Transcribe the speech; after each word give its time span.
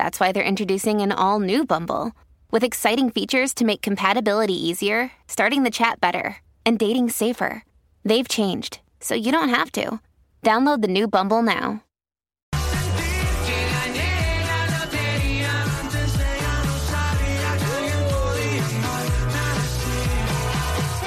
that's 0.00 0.18
why 0.18 0.32
they're 0.32 0.52
introducing 0.52 1.02
an 1.02 1.12
all 1.12 1.40
new 1.40 1.66
Bumble 1.66 2.12
with 2.50 2.64
exciting 2.64 3.10
features 3.10 3.52
to 3.52 3.66
make 3.66 3.82
compatibility 3.82 4.54
easier, 4.54 5.12
starting 5.28 5.62
the 5.62 5.70
chat 5.70 6.00
better, 6.00 6.38
and 6.64 6.78
dating 6.78 7.10
safer. 7.10 7.64
They've 8.02 8.26
changed, 8.26 8.80
so 9.00 9.14
you 9.14 9.30
don't 9.30 9.50
have 9.50 9.70
to. 9.72 10.00
Download 10.42 10.80
the 10.80 10.88
new 10.88 11.06
Bumble 11.06 11.42
now. 11.42 11.82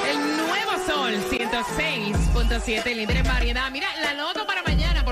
El 0.06 0.18
nuevo 0.36 0.78
sol 0.86 1.14
106.7, 1.32 2.94
líder 2.94 3.16
en 3.16 3.24
variedad. 3.24 3.72
Mira, 3.72 3.88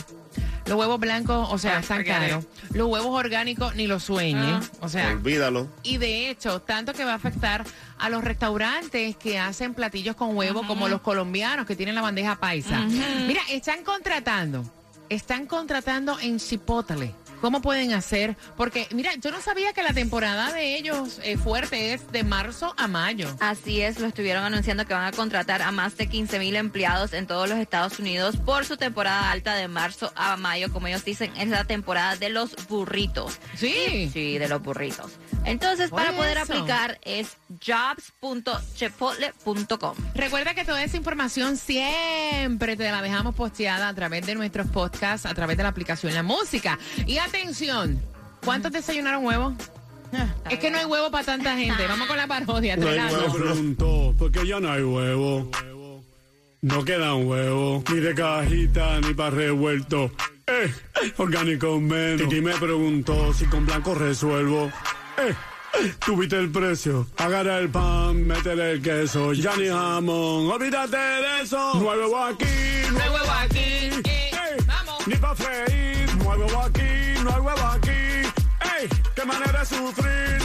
Los 0.66 0.78
huevos 0.80 0.98
blancos, 1.02 1.50
o 1.52 1.58
sea, 1.58 1.76
Ah, 1.76 1.80
están 1.82 2.06
caros. 2.06 2.46
Los 2.72 2.88
huevos 2.88 3.14
orgánicos 3.20 3.76
ni 3.76 3.86
los 3.86 4.06
sueñes. 4.06 4.72
O 4.80 4.88
sea, 4.88 5.10
Olvídalo. 5.12 5.68
y 5.84 5.98
de 5.98 6.30
hecho, 6.30 6.62
tanto 6.62 6.94
que 6.94 7.04
va 7.04 7.12
a 7.12 7.16
afectar 7.16 7.66
a 8.00 8.08
los 8.10 8.24
restaurantes 8.24 9.18
que 9.18 9.38
hacen 9.38 9.74
platillos 9.74 10.16
con 10.16 10.38
huevo, 10.38 10.66
como 10.66 10.88
los 10.88 11.02
colombianos 11.02 11.66
que 11.66 11.76
tienen 11.76 11.96
la 11.96 12.02
bandeja 12.02 12.38
paisa. 12.38 12.80
Mira, 13.28 13.42
están 13.50 13.84
contratando, 13.84 14.64
están 15.10 15.46
contratando 15.48 16.18
en 16.22 16.40
Chipotle. 16.40 17.14
¿Cómo 17.44 17.62
pueden 17.62 17.92
hacer? 17.92 18.38
Porque, 18.56 18.88
mira, 18.92 19.16
yo 19.16 19.30
no 19.30 19.42
sabía 19.42 19.74
que 19.74 19.84
la 19.84 19.92
temporada 19.92 20.54
de 20.54 20.78
ellos 20.78 21.20
eh, 21.24 21.36
fuerte 21.36 21.94
es 21.94 22.10
de 22.10 22.24
marzo 22.24 22.74
a 22.78 22.88
mayo. 22.88 23.36
Así 23.42 23.82
es, 23.82 24.00
lo 24.00 24.08
estuvieron 24.08 24.46
anunciando 24.46 24.86
que 24.86 24.94
van 24.94 25.04
a 25.04 25.12
contratar 25.12 25.62
a 25.62 25.74
más 25.74 25.98
de 25.98 26.08
15 26.08 26.40
mil 26.40 26.56
empleados 26.56 27.12
en 27.12 27.28
todos 27.28 27.50
los 27.50 27.58
Estados 27.58 28.00
Unidos 28.00 28.38
por 28.38 28.64
su 28.64 28.78
temporada 28.78 29.30
alta 29.30 29.56
de 29.56 29.68
marzo 29.68 30.14
a 30.16 30.38
mayo, 30.38 30.72
como 30.72 30.88
ellos 30.88 31.04
dicen, 31.04 31.34
es 31.36 31.50
la 31.50 31.66
temporada 31.66 32.16
de 32.16 32.30
los 32.30 32.56
burritos. 32.70 33.38
Sí. 33.58 34.10
Sí, 34.14 34.38
de 34.38 34.48
los 34.48 34.64
burritos. 34.64 35.12
Entonces, 35.44 35.90
para 35.90 36.14
poder 36.14 36.38
aplicar 36.38 36.98
es 37.04 37.36
jobs.chipotle.com. 37.60 39.96
Recuerda 40.16 40.54
que 40.54 40.64
toda 40.64 40.82
esa 40.82 40.96
información 40.96 41.58
siempre 41.58 42.78
te 42.78 42.90
la 42.90 43.02
dejamos 43.02 43.36
posteada 43.36 43.90
a 43.90 43.94
través 43.94 44.26
de 44.26 44.36
nuestros 44.36 44.68
podcasts, 44.68 45.26
a 45.26 45.34
través 45.34 45.58
de 45.58 45.64
la 45.64 45.70
aplicación 45.70 46.14
La 46.14 46.24
Música. 46.24 46.80
Y 47.06 47.18
atención, 47.38 48.02
¿cuántos 48.44 48.72
desayunaron 48.72 49.26
huevos? 49.26 49.54
Es 50.50 50.60
que 50.60 50.70
no 50.70 50.78
hay 50.78 50.86
huevo 50.86 51.10
para 51.10 51.24
tanta 51.26 51.56
gente. 51.58 51.88
Vamos 51.88 52.08
con 52.08 52.18
la 52.18 52.28
parodia. 52.28 52.78
No 52.78 52.88
hay 52.88 53.00
huevo. 53.00 53.34
preguntó, 53.34 54.14
porque 54.18 54.46
ya 54.46 54.60
no 54.60 54.72
hay 54.72 54.84
huevo. 54.84 55.50
No 56.62 56.86
quedan 56.86 57.26
huevos, 57.28 57.84
ni 57.92 58.00
de 58.00 58.14
cajita, 58.16 59.02
ni 59.02 59.14
para 59.14 59.32
revuelto. 59.32 60.12
Eh, 60.48 60.74
orgánico 61.18 61.80
menos. 61.80 62.22
Titi 62.30 62.42
me 62.42 62.54
preguntó 62.54 63.34
si 63.34 63.46
con 63.46 63.66
blanco 63.66 63.96
resuelvo. 63.96 64.72
Eh, 65.18 65.34
tuviste 66.06 66.38
el 66.38 66.52
precio. 66.52 67.08
Agarra 67.18 67.58
el 67.58 67.70
pan, 67.70 68.26
métele 68.28 68.74
el 68.74 68.82
queso. 68.82 69.34
Ya 69.34 69.56
ni 69.58 69.68
jamón, 69.68 70.50
olvídate 70.52 70.96
de 70.98 71.42
eso. 71.42 71.74
No 71.76 71.92
hay 71.92 71.98
huevo 72.00 72.24
aquí, 72.24 72.46
No 72.92 73.00
hay 73.02 73.10
huevo 73.10 73.32
aquí. 73.32 73.60
eh, 74.06 74.58
vamos. 74.68 75.08
Ni 75.08 75.16
pa' 75.16 75.36
freír, 75.36 76.16
no 76.18 76.32
hay 76.32 76.40
huevo 76.40 76.62
aquí, 76.62 76.82
no 77.24 77.30
hay 77.36 77.42
huevo 77.42 77.68
aquí. 77.68 77.92
¡Ey! 77.92 78.90
¡Qué 79.16 79.26
manera 79.26 79.60
de 79.60 79.66
sufrir! 79.66 80.38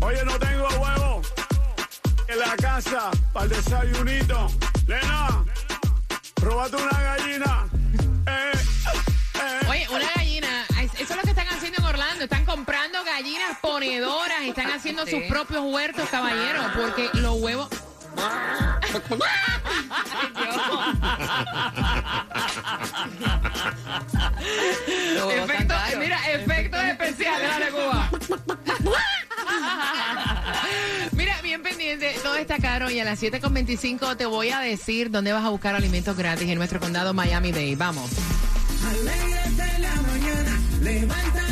Oye, 0.00 0.24
no 0.24 0.38
tengo 0.38 0.68
huevo 0.68 1.22
en 2.28 2.38
la 2.38 2.56
casa 2.56 3.10
para 3.32 3.44
el 3.46 3.50
desayunito. 3.52 4.48
Nena, 4.86 5.44
róbate 6.42 6.76
una 6.76 7.00
gallina. 7.00 7.66
Eh, 8.26 8.52
eh. 9.34 9.66
Oye, 9.68 9.86
una 9.90 10.10
gallina, 10.16 10.66
es- 10.82 10.94
eso 10.94 11.12
es 11.14 11.16
lo 11.16 11.22
que 11.22 11.30
están 11.30 11.48
haciendo 11.48 11.78
en 11.80 11.84
Orlando. 11.86 12.24
Están 12.24 12.44
comprando 12.44 13.02
gallinas 13.04 13.58
ponedoras, 13.60 14.42
están 14.42 14.70
haciendo 14.72 15.06
sus 15.06 15.22
propios 15.28 15.62
huertos, 15.64 16.08
caballeros, 16.10 16.66
porque 16.76 17.08
los 17.14 17.34
huevos. 17.40 17.68
Efecto- 25.30 25.74
mira, 25.98 26.18
efectos 26.32 26.82
especiales, 26.84 27.48
dale 27.48 27.70
Cuba. 27.70 28.10
Mira, 31.12 31.40
bien 31.42 31.62
pendiente, 31.62 32.14
todo 32.22 32.36
está 32.36 32.58
caro 32.58 32.90
y 32.90 33.00
a 33.00 33.04
las 33.04 33.20
7.25 33.22 34.16
te 34.16 34.26
voy 34.26 34.50
a 34.50 34.60
decir 34.60 35.10
dónde 35.10 35.32
vas 35.32 35.44
a 35.44 35.48
buscar 35.48 35.74
alimentos 35.74 36.16
gratis 36.16 36.48
en 36.48 36.58
nuestro 36.58 36.80
condado 36.80 37.14
Miami-Dade. 37.14 37.76
Vamos. 37.76 38.10
Alégrate 38.88 39.78
la 39.78 39.94
mañana, 40.02 40.58
levántate 40.82 41.43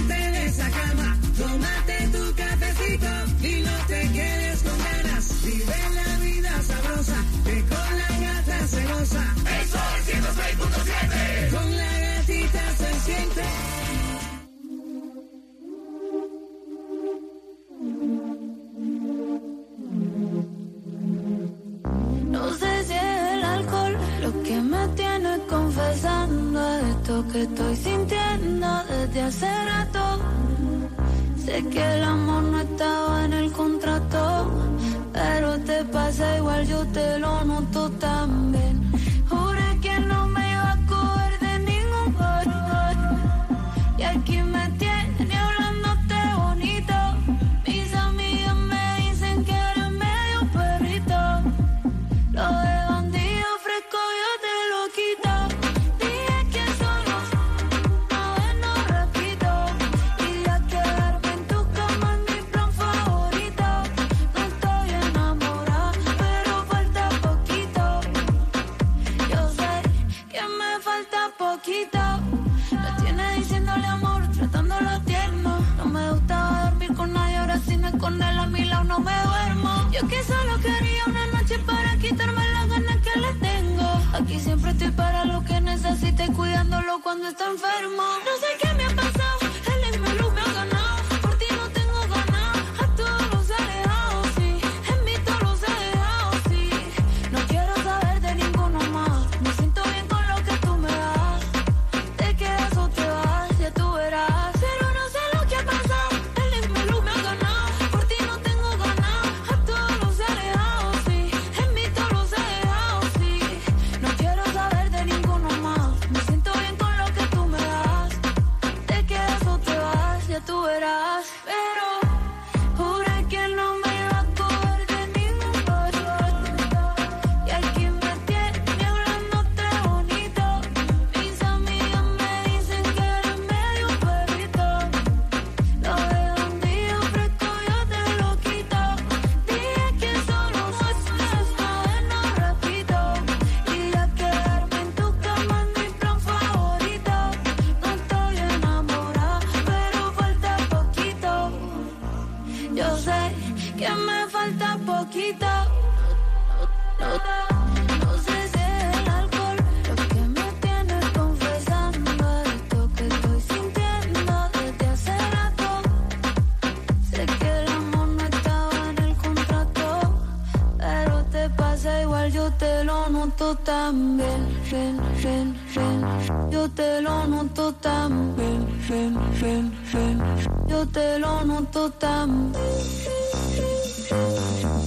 noto 173.12 173.55
también. 173.59 174.41
Ven, 174.70 175.00
ven, 175.23 175.55
ven. 175.75 176.50
Yo 176.50 176.69
te 176.70 177.03
lo 177.03 177.26
noto 177.26 177.73
también. 177.75 178.67
Ven, 178.88 179.14
ven, 179.41 179.73
ven. 179.93 180.23
Yo 180.67 180.87
te 180.88 181.19
lo 181.19 181.44
noto 181.44 181.91
también. 181.93 182.62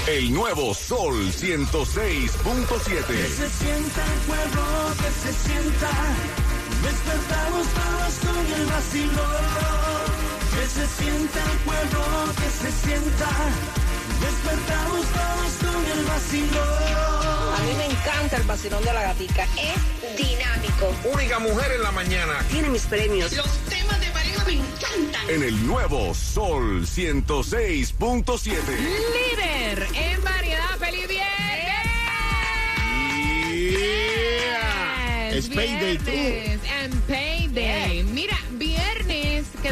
El 0.08 0.34
nuevo 0.34 0.74
Sol 0.74 1.32
106.7. 1.32 1.42
Se 3.28 3.50
sienta 3.50 4.04
el 4.06 4.20
fuego, 4.26 4.94
que 4.98 5.12
se 5.12 5.34
sienta 5.48 5.90
Despertamos 6.82 7.68
todos 7.68 8.14
con 8.26 8.60
el 8.60 8.66
vacilón. 8.66 9.82
Que 10.52 10.66
se 10.68 10.88
sienta 10.88 11.40
el 11.52 11.58
pueblo, 11.60 12.34
que 12.36 12.50
se 12.50 12.72
sienta. 12.88 13.30
Despertamos 14.22 15.06
todos 15.08 15.74
con 15.74 15.86
el 15.86 16.06
vacilón. 16.06 17.54
A 17.56 17.60
mí 17.66 17.74
me 17.76 17.86
encanta 17.86 18.38
el 18.38 18.44
vacilón 18.44 18.84
de 18.84 18.94
la 18.94 19.02
gatica. 19.02 19.48
Es 19.58 20.18
dinámico. 20.18 20.94
Única 21.12 21.40
mujer 21.40 21.72
en 21.72 21.84
la 21.84 21.92
mañana. 21.92 22.34
Tiene 22.50 22.70
mis 22.70 22.84
premios. 22.84 23.34
Los 23.34 23.58
temas 23.70 24.00
de 24.00 24.08
pareja 24.12 24.44
me 24.46 24.54
encantan. 24.54 25.30
En 25.30 25.44
el 25.44 25.66
nuevo 25.66 26.14
Sol 26.14 26.86
106.7. 26.86 28.52
Líder 28.78 29.88
en 29.94 30.24
variedad, 30.24 30.78
feliz 30.80 31.08
viernes. 31.08 31.42
Yeah. 33.52 35.30
Es 35.32 35.50
payday 35.50 35.98
too. 35.98 36.61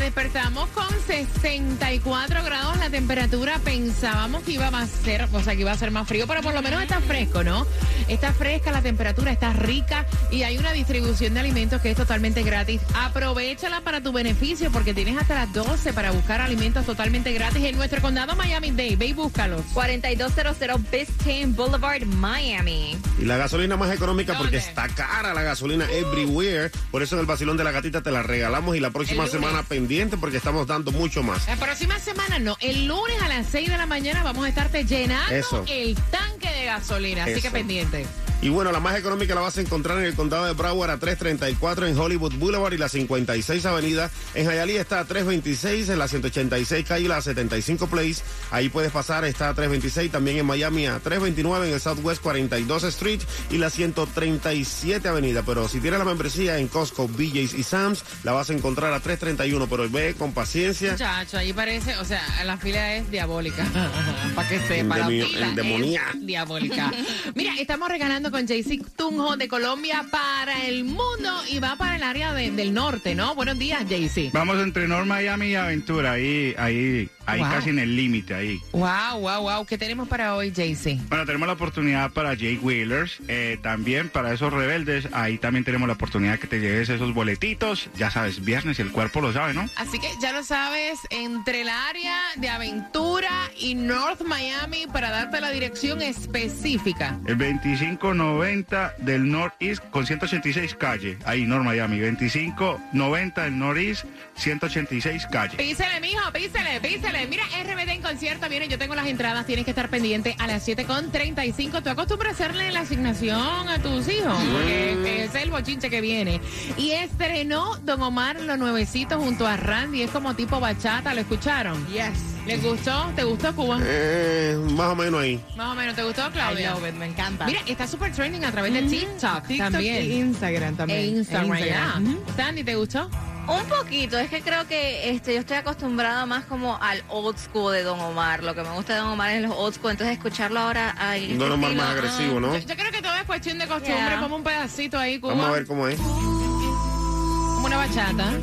Despertamos 0.10 0.68
con 0.70 0.88
64 1.06 2.44
grados 2.44 2.78
la 2.78 2.90
temperatura. 2.90 3.60
Pensábamos 3.64 4.42
que 4.42 4.54
iba 4.54 4.68
a 4.68 4.88
ser, 4.88 5.28
o 5.32 5.44
sea, 5.44 5.54
que 5.54 5.62
iba 5.62 5.72
a 5.72 5.78
ser 5.78 5.92
más 5.92 6.08
frío, 6.08 6.26
pero 6.26 6.42
por 6.42 6.52
lo 6.56 6.64
menos 6.64 6.82
está 6.82 7.00
fresco, 7.00 7.44
¿no? 7.44 7.68
Está 8.08 8.34
fresca, 8.34 8.72
la 8.72 8.82
temperatura 8.82 9.32
está 9.32 9.54
rica 9.54 10.08
y 10.32 10.42
hay 10.42 10.58
una 10.58 10.72
distribución 10.72 11.36
de 11.36 11.42
alimentos 11.42 11.80
que 11.80 11.92
es 11.92 11.96
totalmente 11.96 12.42
gratis. 12.42 12.82
Aprovechala 12.96 13.82
para 13.82 14.02
tu 14.02 14.12
beneficio 14.12 14.72
porque 14.72 14.96
tienes 14.96 15.16
hasta 15.16 15.36
las 15.36 15.54
12 15.54 15.94
para 15.94 16.10
buscar 16.10 16.42
alimentos 16.42 16.88
totalmente 16.88 17.32
gratis 17.32 17.64
en 17.64 17.78
nuestro 17.78 18.02
condado 18.02 18.36
Miami-Dade. 18.36 18.96
Ve 18.96 19.06
y 19.06 19.14
búscalos. 19.14 19.62
4200 19.76 20.92
Biscayne 20.92 21.54
Boulevard, 21.54 22.06
Miami. 22.06 22.98
Y 23.20 23.26
la 23.26 23.38
gasolina 23.38 23.78
más 23.78 23.94
económica 23.94 24.36
porque 24.40 24.58
está 24.58 24.88
cara 24.88 25.36
la 25.36 25.44
gasolina 25.44 25.86
everywhere. 25.92 26.72
Por 26.90 27.04
eso 27.04 27.16
en 27.16 27.22
el 27.22 27.28
vacilón 27.28 27.58
de 27.58 27.64
la 27.64 27.72
gatita 27.72 28.02
te 28.02 28.10
la 28.10 28.24
regalamos 28.24 28.76
y 28.76 28.80
la 28.80 28.90
próxima 28.90 29.28
semana 29.28 29.62
pendiente 29.62 30.09
porque 30.18 30.38
estamos 30.38 30.68
dando 30.68 30.92
mucho 30.92 31.24
más. 31.24 31.48
La 31.48 31.56
próxima 31.56 32.00
semana 32.00 32.40
no, 32.40 32.58
el 32.60 32.86
lunes 32.86 33.22
a 33.22 33.28
las 33.28 33.48
6 33.48 33.70
de 33.70 33.78
la 33.78 33.86
mañana 33.86 34.24
vamos 34.24 34.46
a 34.46 34.50
estarte 34.50 34.86
llenando 34.86 35.34
Eso. 35.36 35.64
el 35.68 35.96
tanque 36.12 36.50
de 36.50 36.66
gasolina, 36.66 37.24
así 37.24 37.42
que 37.42 37.52
pendiente. 37.52 38.06
Y 38.42 38.48
bueno, 38.48 38.72
la 38.72 38.80
más 38.80 38.98
económica 38.98 39.36
la 39.36 39.42
vas 39.42 39.58
a 39.58 39.62
encontrar 39.62 39.98
en 39.98 40.06
el 40.06 40.16
condado 40.16 40.46
de 40.46 40.54
Broward 40.54 40.92
a 40.92 40.98
334 40.98 41.88
en 41.88 41.98
Hollywood 41.98 42.36
Boulevard 42.36 42.72
y 42.72 42.78
la 42.78 42.88
56 42.88 43.66
Avenida. 43.66 44.10
En 44.34 44.50
Hialeah 44.50 44.80
está 44.80 45.02
a 45.02 45.06
326, 45.06 45.90
en 45.90 46.00
la 46.00 46.08
186 46.08 46.86
calle 46.88 47.06
y 47.06 47.08
la 47.10 47.22
75 47.22 47.88
Place. 47.88 48.24
Ahí 48.52 48.70
puedes 48.70 48.92
pasar, 48.92 49.26
está 49.26 49.50
a 49.50 49.54
326. 49.54 50.10
También 50.10 50.38
en 50.38 50.46
Miami 50.46 50.88
a 50.88 51.00
329 51.00 51.68
en 51.68 51.74
el 51.74 51.82
Southwest 51.82 52.22
42 52.22 52.84
Street 52.86 53.20
y 53.52 53.58
la 53.58 53.70
137 53.70 55.06
Avenida. 55.10 55.44
Pero 55.46 55.68
si 55.68 55.82
tienes 55.82 56.00
la 56.00 56.06
membresía 56.06 56.60
en 56.60 56.70
Costco, 56.70 57.10
BJ's 57.10 57.54
y 57.54 57.64
Sam's, 57.64 58.06
la 58.24 58.32
vas 58.32 58.50
a 58.50 58.54
encontrar 58.54 58.94
a 58.94 59.02
331. 59.02 59.68
Pero 59.68 59.90
ve 59.90 60.16
con 60.18 60.32
paciencia. 60.32 60.94
Muchacho, 60.94 61.38
ahí 61.38 61.52
parece, 61.52 61.98
o 61.98 62.06
sea, 62.06 62.24
la 62.46 62.58
fila 62.58 62.96
es 62.96 63.12
diabólica. 63.12 63.66
Para 64.36 64.48
que 64.48 64.60
sepa, 64.62 64.98
la 64.98 65.08
fila 65.08 65.50
es 65.50 66.26
diabólica. 66.26 66.94
Mira, 67.36 67.54
estamos 67.60 67.90
regalando 67.90 68.29
con 68.32 68.46
JC 68.48 68.80
Tunjo 68.96 69.38
de 69.38 69.48
Colombia 69.48 70.06
para 70.12 70.66
el 70.66 70.84
mundo 70.84 71.32
y 71.50 71.60
va 71.60 71.76
para 71.76 71.96
el 71.96 72.04
área 72.04 72.34
de- 72.34 72.52
del 72.52 72.74
norte, 72.74 73.16
¿no? 73.16 73.36
Buenos 73.36 73.58
días, 73.58 73.84
JC. 73.88 74.30
Vamos 74.34 74.58
entre 74.62 74.88
North 74.88 75.08
Miami 75.08 75.48
y 75.52 75.56
Aventura, 75.56 76.14
ahí, 76.14 76.54
ahí, 76.58 77.10
ahí 77.32 77.40
Wow. 77.42 77.50
casi 77.52 77.70
en 77.70 77.80
el 77.80 77.96
límite, 77.96 78.34
ahí. 78.34 78.62
Wow, 78.72 79.20
wow, 79.20 79.42
wow. 79.42 79.66
¿Qué 79.66 79.78
tenemos 79.78 80.08
para 80.08 80.36
hoy, 80.36 80.52
JC? 80.52 80.98
Bueno, 81.10 81.26
tenemos 81.26 81.48
la 81.48 81.54
oportunidad 81.54 82.12
para 82.12 82.34
Jake 82.34 82.60
Wheelers, 82.62 83.20
eh, 83.28 83.58
también 83.62 84.10
para 84.10 84.34
esos 84.34 84.52
rebeldes, 84.52 85.08
ahí 85.12 85.38
también 85.38 85.64
tenemos 85.64 85.88
la 85.88 85.94
oportunidad 85.94 86.40
que 86.40 86.48
te 86.48 86.60
lleves 86.60 86.90
esos 86.90 87.14
boletitos, 87.14 87.90
ya 87.98 88.12
sabes, 88.12 88.44
viernes 88.44 88.80
y 88.80 88.82
el 88.82 88.92
cuerpo 88.92 89.22
lo 89.22 89.32
sabe, 89.34 89.54
¿no? 89.54 89.70
Así 89.76 90.00
que 90.00 90.08
ya 90.22 90.32
lo 90.32 90.44
sabes, 90.44 91.00
entre 91.10 91.62
el 91.62 91.70
área 91.70 92.18
de 92.36 92.50
Aventura 92.50 93.50
y 93.58 93.76
North 93.76 94.22
Miami 94.22 94.86
para 94.92 95.10
darte 95.10 95.40
la 95.42 95.52
dirección 95.52 96.02
específica. 96.02 97.20
El 97.28 97.38
2590 97.38 98.96
del 99.00 99.30
Northeast 99.30 99.84
con 99.90 100.06
186 100.06 100.76
calle, 100.76 101.18
ahí 101.26 101.46
North 101.46 101.64
Miami, 101.66 102.00
2590 102.00 103.44
del 103.44 103.60
Northeast, 103.60 104.06
186 104.36 105.28
calle. 105.32 105.58
Písele, 105.58 106.00
mijo, 106.00 106.32
písele, 106.32 106.80
písele. 106.82 107.19
Mira, 107.28 107.44
RBD 107.64 107.90
en 107.90 108.02
concierto 108.02 108.48
viene, 108.50 108.68
yo 108.68 108.78
tengo 108.78 108.96
las 108.96 109.08
entradas, 109.08 109.46
tienes 109.46 109.66
que 109.66 109.72
estar 109.72 109.90
pendiente 109.90 110.36
a 110.40 110.48
las 110.48 110.68
7.35. 110.68 111.84
¿Tú 111.84 111.90
acostumbras 111.90 112.32
a 112.32 112.34
hacerle 112.46 112.72
la 112.72 112.82
asignación 112.82 113.68
a 113.68 113.80
tus 113.82 114.08
hijos? 114.08 114.38
Porque 114.54 115.26
es 115.26 115.36
el 115.36 115.52
bochinche 115.52 115.90
que 115.90 116.02
viene. 116.02 116.40
Y 116.78 116.92
estrenó 116.92 117.76
Don 117.84 118.02
Omar 118.02 118.40
lo 118.42 118.58
nuevecito 118.58 119.20
junto 119.20 119.48
a 119.48 119.58
Randy, 119.58 120.04
es 120.04 120.12
como 120.12 120.36
tipo 120.36 120.60
bachata, 120.60 121.14
¿lo 121.14 121.22
escucharon? 121.22 121.86
Yes. 121.88 122.30
¿Les 122.46 122.64
gustó? 122.64 123.12
¿Te 123.16 123.24
gustó, 123.24 123.54
Cuba? 123.56 123.80
Eh, 123.84 124.58
más 124.72 124.88
o 124.88 124.96
menos 124.96 125.22
ahí. 125.22 125.40
Más 125.56 125.72
o 125.72 125.76
menos, 125.76 125.96
¿te 125.96 126.04
gustó, 126.04 126.32
Claudia? 126.32 126.76
me 126.98 127.06
encanta. 127.06 127.46
Mira, 127.46 127.60
está 127.68 127.86
súper 127.86 128.12
trending 128.12 128.44
a 128.44 128.52
través 128.52 128.74
de 128.74 128.84
TikTok, 128.84 129.46
TikTok 129.46 129.72
también. 129.72 129.96
e 129.96 130.16
Instagram 130.16 130.76
también. 130.76 131.00
E 131.00 131.06
Instagram. 131.08 132.08
Ujú. 132.08 132.24
Sandy, 132.36 132.64
¿te 132.64 132.76
gustó? 132.76 133.10
Un 133.50 133.66
poquito, 133.66 134.18
es 134.20 134.30
que 134.30 134.42
creo 134.42 134.68
que 134.68 135.10
este, 135.10 135.34
yo 135.34 135.40
estoy 135.40 135.58
acostumbrada 135.58 136.26
más 136.26 136.46
como 136.46 136.78
al 136.82 137.04
old 137.10 137.38
school 137.38 137.74
de 137.74 137.84
Don 137.84 138.00
Omar. 138.00 138.44
Lo 138.44 138.54
que 138.54 138.62
me 138.62 138.70
gusta 138.72 138.94
de 138.94 139.00
Don 139.00 139.10
Omar 139.10 139.32
es 139.32 139.42
los 139.42 139.52
old 139.56 139.74
school, 139.74 139.92
entonces 139.92 140.18
escucharlo 140.18 140.60
ahora 140.60 140.96
ahí. 141.00 141.36
Don 141.36 141.52
Omar 141.52 141.74
más 141.74 141.90
agresivo, 141.90 142.40
¿no? 142.40 142.54
Yo, 142.56 142.60
yo 142.60 142.76
creo 142.76 142.92
que 142.92 143.02
todo 143.02 143.16
es 143.16 143.24
cuestión 143.24 143.58
de 143.58 143.68
costumbre. 143.68 143.96
Yeah. 143.96 144.20
Como 144.20 144.36
un 144.36 144.44
pedacito 144.44 145.00
ahí, 145.00 145.20
Cuba. 145.20 145.34
Vamos 145.34 145.48
a 145.48 145.52
ver 145.52 145.66
cómo 145.66 145.88
es. 145.88 146.00
Como 146.00 147.66
una 147.66 147.78
bachata. 147.78 148.34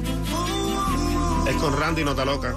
Es 1.49 1.57
con 1.57 1.79
Randy 1.79 2.05
Nota 2.05 2.25
Loca. 2.25 2.53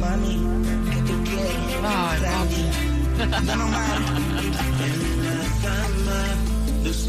Mami, 0.00 0.44
¿qué 0.90 0.96
tú 1.02 1.22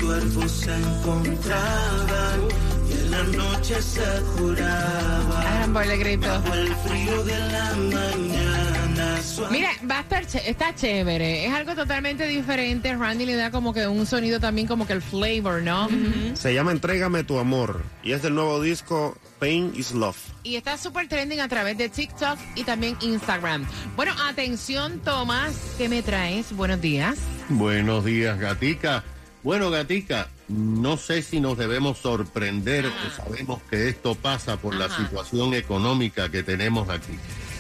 cuerpos 0.06 0.52
se 0.52 0.74
encontraban 0.76 2.42
y 2.90 2.94
en 2.94 3.12
la 3.12 3.24
noche 3.24 3.82
se 3.82 4.02
juraba. 4.36 5.44
Caramba, 5.44 5.84
el 5.84 6.00
grito. 6.00 6.28
Bajo 6.28 6.54
el 6.54 6.76
frío 6.76 7.24
de 7.24 7.40
la 7.40 7.76
mañana. 7.76 9.22
suave. 9.22 9.52
Mira, 9.52 9.70
va 9.90 10.00
a 10.00 10.02
estar 10.02 10.24
está 10.24 10.76
chévere. 10.76 11.46
Es 11.46 11.54
algo 11.54 11.76
totalmente 11.76 12.28
diferente. 12.28 12.96
Randy 12.96 13.26
le 13.26 13.36
da 13.36 13.52
como 13.52 13.74
que 13.74 13.88
un 13.88 14.06
sonido 14.06 14.40
también 14.40 14.68
como 14.68 14.88
que 14.88 14.94
el 14.94 15.02
flavor, 15.02 15.62
¿no? 15.62 15.88
Se 16.34 16.54
llama 16.54 16.72
Entrégame 16.72 17.24
tu 17.24 17.38
amor 17.40 17.84
y 18.04 18.14
es 18.14 18.22
del 18.22 18.36
nuevo 18.36 18.62
disco 18.62 19.18
Pain 19.40 19.72
is 19.76 19.92
Love. 19.92 20.18
Y 20.44 20.56
está 20.56 20.78
súper 20.78 21.08
trending 21.08 21.40
a 21.40 21.48
través 21.48 21.78
de 21.78 21.90
TikTok 21.90 22.38
y 22.56 22.64
también 22.64 22.98
Instagram. 23.02 23.66
Bueno, 23.96 24.14
atención, 24.28 25.00
Tomás, 25.00 25.54
¿qué 25.78 25.88
me 25.88 26.02
traes? 26.02 26.54
Buenos 26.56 26.82
días. 26.82 27.18
Buenos 27.50 28.06
días, 28.06 28.40
Gatica. 28.40 29.04
Bueno, 29.44 29.70
Gatica, 29.70 30.30
no 30.48 30.96
sé 30.96 31.22
si 31.22 31.42
nos 31.42 31.58
debemos 31.58 31.98
sorprender, 31.98 32.90
sabemos 33.18 33.62
que 33.70 33.90
esto 33.90 34.16
pasa 34.16 34.56
por 34.56 34.74
la 34.74 34.90
situación 34.96 35.54
económica 35.54 36.30
que 36.30 36.44
tenemos 36.44 36.88
aquí. 36.90 37.14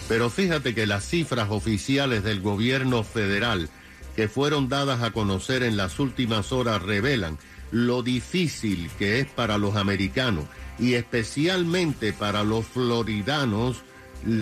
Pero 0.08 0.30
fíjate 0.30 0.74
que 0.74 0.88
las 0.88 1.06
cifras 1.06 1.50
oficiales 1.50 2.24
del 2.24 2.40
gobierno 2.40 3.04
federal 3.04 3.70
que 4.16 4.30
fueron 4.30 4.70
dadas 4.70 5.02
a 5.02 5.12
conocer 5.12 5.62
en 5.64 5.76
las 5.76 6.00
últimas 6.00 6.54
horas 6.54 6.82
revelan 6.82 7.38
lo 7.72 8.02
difícil 8.02 8.90
que 8.98 9.20
es 9.20 9.28
para 9.28 9.58
los 9.58 9.76
americanos 9.76 10.46
y 10.80 10.94
especialmente 10.94 12.14
para 12.14 12.44
los 12.44 12.66
floridanos 12.66 13.84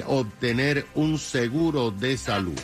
obtener 0.06 0.86
un 0.94 1.18
seguro 1.18 1.90
de 1.90 2.18
salud. 2.18 2.60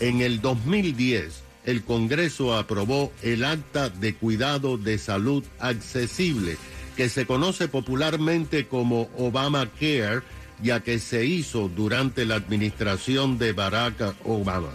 En 0.00 0.20
el 0.20 0.40
2010, 0.40 1.41
el 1.64 1.84
Congreso 1.84 2.56
aprobó 2.56 3.12
el 3.22 3.44
Acta 3.44 3.88
de 3.88 4.14
Cuidado 4.14 4.78
de 4.78 4.98
Salud 4.98 5.44
Accesible, 5.58 6.56
que 6.96 7.08
se 7.08 7.26
conoce 7.26 7.68
popularmente 7.68 8.66
como 8.66 9.08
Obamacare, 9.16 10.22
ya 10.62 10.80
que 10.80 10.98
se 10.98 11.24
hizo 11.24 11.68
durante 11.68 12.24
la 12.24 12.36
administración 12.36 13.38
de 13.38 13.52
Barack 13.52 14.14
Obama. 14.24 14.70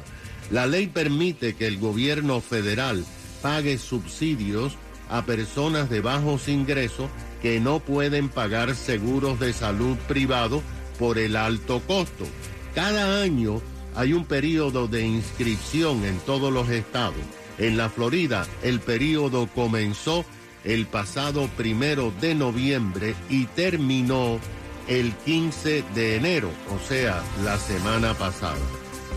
La 0.51 0.65
ley 0.65 0.87
permite 0.87 1.55
que 1.55 1.67
el 1.67 1.77
gobierno 1.77 2.41
federal 2.41 3.05
pague 3.41 3.77
subsidios 3.77 4.77
a 5.09 5.25
personas 5.25 5.89
de 5.89 6.01
bajos 6.01 6.47
ingresos 6.47 7.09
que 7.41 7.59
no 7.59 7.79
pueden 7.79 8.29
pagar 8.29 8.75
seguros 8.75 9.39
de 9.39 9.53
salud 9.53 9.95
privado 10.07 10.61
por 10.97 11.17
el 11.17 11.35
alto 11.35 11.81
costo. 11.85 12.25
Cada 12.73 13.21
año 13.21 13.61
hay 13.97 14.13
un 14.13 14.25
periodo 14.25 14.87
de 14.87 15.05
inscripción 15.05 16.05
en 16.05 16.19
todos 16.19 16.53
los 16.53 16.69
estados. 16.69 17.15
En 17.57 17.77
la 17.77 17.89
Florida, 17.89 18.45
el 18.61 18.79
periodo 18.79 19.49
comenzó 19.55 20.23
el 20.63 20.85
pasado 20.85 21.49
primero 21.57 22.13
de 22.21 22.35
noviembre 22.35 23.15
y 23.27 23.45
terminó 23.47 24.39
el 24.87 25.13
15 25.25 25.83
de 25.95 26.15
enero, 26.15 26.51
o 26.69 26.87
sea, 26.87 27.23
la 27.43 27.57
semana 27.57 28.13
pasada. 28.13 28.55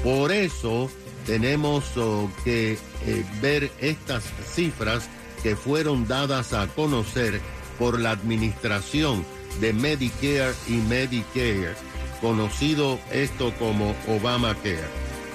Por 0.02 0.32
eso 0.32 0.90
tenemos 1.26 1.84
oh, 1.98 2.30
que 2.42 2.78
eh, 3.06 3.24
ver 3.42 3.70
estas 3.80 4.24
cifras 4.54 5.10
que 5.42 5.56
fueron 5.56 6.08
dadas 6.08 6.54
a 6.54 6.66
conocer 6.68 7.38
por 7.78 8.00
la 8.00 8.12
Administración 8.12 9.26
de 9.60 9.74
Medicare 9.74 10.54
y 10.68 10.76
Medicare, 10.76 11.74
conocido 12.20 12.98
esto 13.10 13.52
como 13.58 13.94
Obamacare. 14.08 14.78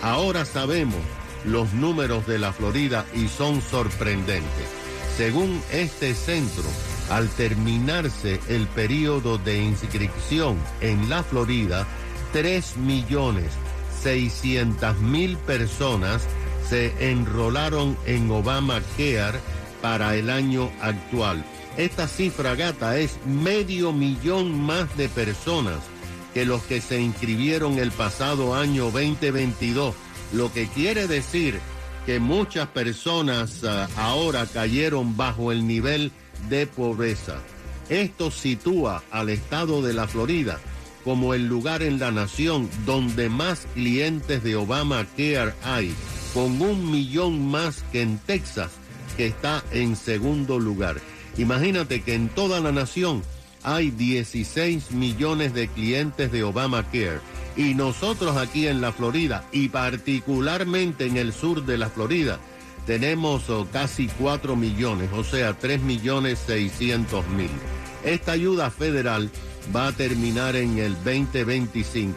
Ahora 0.01 0.45
sabemos 0.45 1.01
los 1.43 1.73
números 1.73 2.25
de 2.27 2.39
la 2.39 2.53
Florida 2.53 3.05
y 3.13 3.27
son 3.27 3.61
sorprendentes. 3.61 4.67
Según 5.17 5.61
este 5.71 6.13
centro, 6.13 6.63
al 7.09 7.29
terminarse 7.29 8.39
el 8.49 8.67
periodo 8.67 9.37
de 9.37 9.61
inscripción 9.63 10.57
en 10.81 11.09
la 11.09 11.23
Florida, 11.23 11.85
3 12.33 12.77
millones 12.77 13.51
600 14.05 14.99
mil 14.99 15.35
personas 15.35 16.27
se 16.69 16.93
enrolaron 17.11 17.97
en 18.05 18.29
Obamacare 18.29 19.39
para 19.81 20.15
el 20.15 20.29
año 20.29 20.71
actual. 20.79 21.43
Esta 21.75 22.07
cifra 22.07 22.53
gata 22.53 22.97
es 22.97 23.17
medio 23.25 23.91
millón 23.93 24.61
más 24.61 24.95
de 24.95 25.09
personas 25.09 25.79
que 26.35 26.45
los 26.45 26.61
que 26.63 26.81
se 26.81 26.99
inscribieron 26.99 27.79
el 27.79 27.91
pasado 27.91 28.55
año 28.55 28.91
2022, 28.91 29.95
lo 30.33 30.51
que 30.51 30.67
quiere 30.67 31.07
decir 31.07 31.61
que 32.05 32.19
muchas 32.19 32.67
personas 32.67 33.63
uh, 33.63 33.87
ahora 33.97 34.45
cayeron 34.45 35.15
bajo 35.15 35.53
el 35.53 35.65
nivel 35.65 36.11
de 36.49 36.67
pobreza. 36.67 37.37
Esto 37.87 38.31
sitúa 38.31 39.01
al 39.11 39.29
estado 39.29 39.81
de 39.81 39.93
la 39.93 40.09
Florida 40.09 40.59
como 41.05 41.33
el 41.33 41.47
lugar 41.47 41.83
en 41.83 41.99
la 41.99 42.11
nación 42.11 42.69
donde 42.85 43.29
más 43.29 43.65
clientes 43.73 44.43
de 44.43 44.57
Obamacare 44.57 45.53
hay, 45.63 45.95
con 46.33 46.61
un 46.61 46.91
millón 46.91 47.47
más 47.49 47.81
que 47.93 48.01
en 48.01 48.17
Texas, 48.17 48.71
que 49.15 49.27
está 49.27 49.63
en 49.71 49.95
segundo 49.95 50.59
lugar. 50.59 50.97
Imagínate 51.37 52.01
que 52.01 52.13
en 52.13 52.27
toda 52.27 52.59
la 52.59 52.73
nación 52.73 53.23
hay 53.65 53.89
16 53.89 54.91
millones 54.91 55.53
de 55.53 55.67
clientes 55.67 56.31
de 56.31 56.43
Obamacare 56.43 57.19
y 57.57 57.73
nosotros 57.73 58.37
aquí 58.37 58.67
en 58.67 58.79
la 58.79 58.93
Florida 58.93 59.43
y 59.51 59.69
particularmente 59.69 61.07
en 61.07 61.17
el 61.17 61.33
sur 61.33 61.65
de 61.65 61.77
la 61.79 61.89
Florida 61.89 62.39
tenemos 62.85 63.49
oh, 63.49 63.67
casi 63.71 64.07
4 64.07 64.55
millones, 64.55 65.09
o 65.13 65.23
sea, 65.23 65.57
3 65.57 65.81
millones 65.81 66.37
600 66.45 67.27
mil. 67.29 67.49
Esta 68.03 68.33
ayuda 68.33 68.69
federal 68.69 69.31
va 69.75 69.87
a 69.87 69.91
terminar 69.91 70.55
en 70.55 70.77
el 70.77 70.93
2025. 71.03 72.15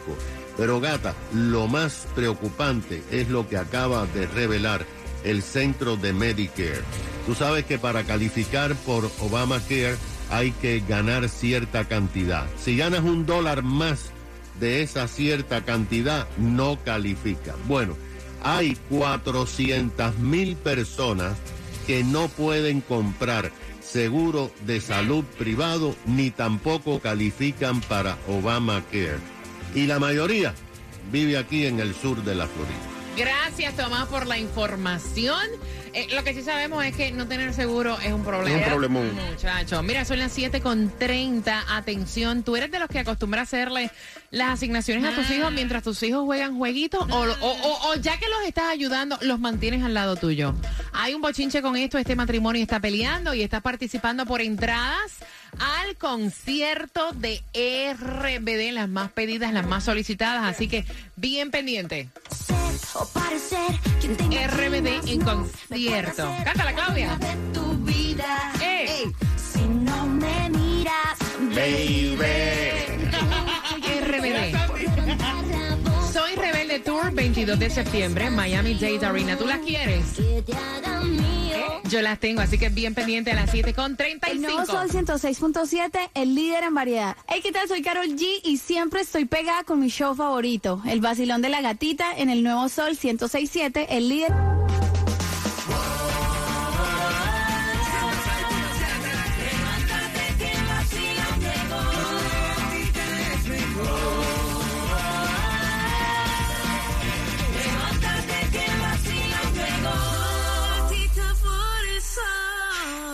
Pero 0.55 0.79
gata, 0.79 1.15
lo 1.33 1.67
más 1.67 2.07
preocupante 2.13 3.01
es 3.09 3.29
lo 3.29 3.49
que 3.49 3.57
acaba 3.57 4.05
de 4.05 4.27
revelar 4.27 4.85
el 5.23 5.41
centro 5.41 5.95
de 5.95 6.13
Medicare. 6.13 6.83
Tú 7.25 7.33
sabes 7.33 7.65
que 7.65 7.79
para 7.79 8.03
calificar 8.03 8.75
por 8.75 9.09
Obamacare 9.19 9.97
hay 10.29 10.51
que 10.51 10.83
ganar 10.87 11.29
cierta 11.29 11.85
cantidad. 11.85 12.45
Si 12.57 12.77
ganas 12.77 13.01
un 13.01 13.25
dólar 13.25 13.63
más 13.63 14.11
de 14.59 14.81
esa 14.83 15.07
cierta 15.07 15.63
cantidad, 15.63 16.27
no 16.37 16.77
califica. 16.83 17.55
Bueno, 17.67 17.95
hay 18.43 18.77
400 18.89 20.17
mil 20.19 20.55
personas 20.55 21.37
que 21.87 22.03
no 22.03 22.27
pueden 22.27 22.81
comprar 22.81 23.51
seguro 23.81 24.51
de 24.65 24.81
salud 24.81 25.23
privado 25.37 25.95
ni 26.05 26.29
tampoco 26.29 26.99
califican 26.99 27.81
para 27.81 28.17
Obamacare. 28.27 29.17
Y 29.73 29.87
la 29.87 29.99
mayoría 29.99 30.53
vive 31.11 31.37
aquí 31.37 31.65
en 31.65 31.79
el 31.79 31.95
sur 31.95 32.23
de 32.23 32.35
la 32.35 32.47
Florida. 32.47 32.98
Gracias, 33.19 33.75
Tomás, 33.75 34.07
por 34.07 34.25
la 34.27 34.37
información. 34.37 35.43
Eh, 35.93 36.07
lo 36.13 36.23
que 36.23 36.33
sí 36.33 36.41
sabemos 36.43 36.85
es 36.85 36.95
que 36.95 37.11
no 37.11 37.27
tener 37.27 37.53
seguro 37.53 37.97
es 37.99 38.13
un 38.13 38.23
problema. 38.23 38.57
Es 38.59 38.63
un 38.63 38.69
problemón. 38.69 39.13
Muchachos, 39.31 39.83
mira, 39.83 40.05
son 40.05 40.19
las 40.19 40.31
7 40.31 40.61
con 40.61 40.89
30. 40.97 41.75
Atención, 41.75 42.43
¿tú 42.43 42.55
eres 42.55 42.71
de 42.71 42.79
los 42.79 42.87
que 42.87 42.99
acostumbra 42.99 43.41
a 43.41 43.43
hacerle 43.43 43.91
las 44.31 44.49
asignaciones 44.51 45.03
a 45.03 45.15
tus 45.15 45.29
hijos 45.31 45.51
mientras 45.51 45.83
tus 45.83 46.01
hijos 46.03 46.23
juegan 46.23 46.57
jueguitos? 46.57 47.01
O, 47.09 47.21
o- 47.23 47.31
o- 47.51 47.89
o 47.91 47.95
ya 47.95 48.17
que 48.19 48.27
los 48.29 48.47
estás 48.47 48.69
ayudando, 48.69 49.17
los 49.21 49.39
mantienes 49.39 49.83
al 49.83 49.93
lado 49.95 50.15
tuyo. 50.15 50.53
Hay 50.93 51.13
un 51.13 51.21
bochinche 51.21 51.61
con 51.61 51.75
esto, 51.75 51.97
este 51.97 52.15
matrimonio 52.15 52.61
está 52.61 52.79
peleando 52.79 53.33
y 53.33 53.41
estás 53.41 53.61
participando 53.61 54.25
por 54.25 54.41
entradas 54.41 55.11
al 55.57 55.95
concierto 55.97 57.11
de 57.13 57.41
RBD, 57.95 58.71
las 58.73 58.89
más 58.89 59.11
pedidas, 59.11 59.53
las 59.53 59.65
más 59.65 59.83
solicitadas. 59.83 60.43
Así 60.45 60.67
que 60.67 60.85
bien 61.15 61.51
pendiente. 61.51 62.09
RBD 64.47 65.09
en 65.09 65.21
concierto. 65.21 66.31
Cántala, 66.43 66.73
Claudia. 66.73 67.17
¡Ey! 68.61 69.11
Si 69.37 69.61
no 69.61 70.05
me 70.05 70.49
miras, 70.49 71.17
RBD. 74.01 74.57
Soy 76.13 76.35
Rebelde 76.35 76.58
Tour 76.77 77.11
22 77.11 77.57
de 77.57 77.69
septiembre, 77.71 78.29
Miami 78.29 78.75
Dade 78.75 79.03
Arena. 79.03 79.35
¿Tú 79.35 79.47
las 79.47 79.59
quieres? 79.59 80.05
Yo 81.89 82.01
las 82.03 82.19
tengo, 82.19 82.41
así 82.41 82.59
que 82.59 82.69
bien 82.69 82.93
pendiente 82.93 83.31
a 83.31 83.35
las 83.35 83.49
7 83.49 83.73
con 83.73 83.97
El 83.99 84.41
nuevo 84.41 84.63
35. 84.63 84.65
Sol 84.67 84.89
106.7, 84.91 86.11
el 86.13 86.35
líder 86.35 86.65
en 86.65 86.75
variedad. 86.75 87.17
Hey, 87.27 87.39
¿qué 87.41 87.51
tal? 87.51 87.67
Soy 87.67 87.81
Carol 87.81 88.09
G 88.09 88.23
y 88.43 88.57
siempre 88.57 89.01
estoy 89.01 89.25
pegada 89.25 89.63
con 89.63 89.79
mi 89.79 89.89
show 89.89 90.13
favorito, 90.13 90.83
El 90.85 91.01
Vacilón 91.01 91.41
de 91.41 91.49
la 91.49 91.61
Gatita, 91.61 92.15
en 92.15 92.29
el 92.29 92.43
nuevo 92.43 92.69
Sol 92.69 92.95
106.7, 92.95 93.87
el 93.89 94.09
líder. 94.09 94.58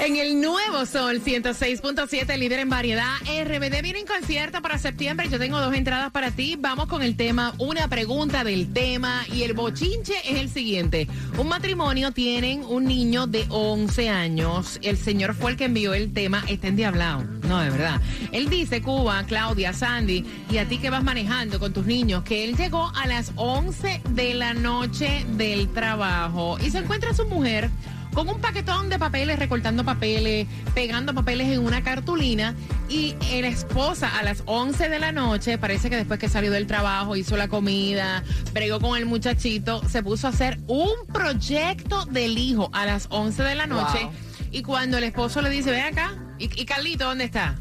En 0.06 0.18
el 0.18 0.39
nuevo 0.39 0.86
Sol 0.86 1.20
106.7, 1.20 2.38
líder 2.38 2.60
en 2.60 2.70
variedad. 2.70 3.15
RBD 3.24 3.82
viene 3.82 4.02
en 4.02 4.06
concierto 4.06 4.62
para 4.62 4.78
septiembre. 4.78 5.30
Yo 5.32 5.39
tengo 5.39 5.60
dos 5.60 5.74
entradas 5.74 6.12
para 6.12 6.30
ti. 6.30 6.58
Vamos 6.60 6.86
con 6.86 7.02
el 7.02 7.18
tema, 7.18 7.56
una 7.58 7.88
pregunta 7.88 8.44
del 8.44 8.72
tema. 8.72 9.26
Y 9.34 9.41
el 9.41 9.54
bochinche 9.54 10.13
es 10.24 10.39
el 10.39 10.50
siguiente. 10.50 11.08
Un 11.39 11.48
matrimonio 11.48 12.12
tienen 12.12 12.63
un 12.65 12.84
niño 12.84 13.26
de 13.26 13.48
11 13.50 14.10
años. 14.10 14.78
El 14.84 14.98
señor 14.98 15.34
fue 15.34 15.50
el 15.50 15.58
que 15.58 15.65
envió 15.65 15.96
el 15.96 16.13
tema. 16.13 16.44
Está 16.48 16.68
endiablado. 16.68 17.24
No, 17.48 17.60
de 17.62 17.72
verdad. 17.72 18.00
Él 18.32 18.48
dice, 18.48 18.84
Cuba, 18.84 19.24
Claudia, 19.24 19.74
Sandy, 19.74 20.24
y 20.52 20.60
a 20.60 20.68
ti 20.68 20.78
que 20.78 20.91
vas 20.91 21.04
manejando 21.04 21.60
con 21.60 21.74
tus 21.74 21.88
niños, 21.88 22.24
que 22.24 22.44
él 22.44 22.56
llegó 22.56 22.91
a 22.96 23.08
las 23.08 23.32
11 23.38 24.02
de 24.12 24.36
la 24.36 24.54
noche 24.54 25.26
del 25.32 25.68
trabajo 25.74 26.60
y 26.63 26.70
se 26.70 26.78
encuentra 26.78 27.12
su 27.15 27.26
mujer 27.26 27.72
con 28.15 28.30
un 28.30 28.39
paquetón 28.39 28.89
de 28.89 28.97
papeles, 28.97 29.38
recortando 29.38 29.84
papeles, 29.84 30.47
pegando 30.73 31.13
papeles 31.13 31.49
en 31.49 31.60
una 31.60 31.84
cartulina. 31.84 32.56
Y 32.88 33.13
la 33.41 33.47
esposa 33.47 34.17
a 34.17 34.23
las 34.23 34.41
11 34.45 34.88
de 34.88 34.99
la 34.99 35.12
noche, 35.12 35.58
parece 35.58 35.89
que 35.89 35.97
después 35.97 36.17
que 36.17 36.30
salió 36.30 36.49
del 36.49 36.65
trabajo, 36.65 37.17
hizo 37.17 37.36
la 37.36 37.49
comida, 37.49 38.23
bregó 38.54 38.80
con 38.80 38.97
el 38.97 39.06
muchachito, 39.06 39.88
se 39.89 40.01
puso 40.01 40.28
a 40.28 40.30
hacer 40.30 40.60
un 40.67 40.91
proyecto 41.12 42.06
del 42.06 42.38
hijo 42.38 42.69
a 42.71 42.86
las 42.86 43.08
11 43.10 43.43
de 43.43 43.56
la 43.56 43.67
noche. 43.67 44.06
Wow. 44.06 44.13
Y 44.51 44.62
cuando 44.62 44.97
el 44.97 45.04
esposo 45.04 45.41
le 45.41 45.49
dice, 45.49 45.69
ven 45.69 45.84
acá, 45.84 46.15
¿y, 46.39 46.45
y 46.60 46.65
Carlito 46.65 47.04
dónde 47.06 47.25
está? 47.25 47.56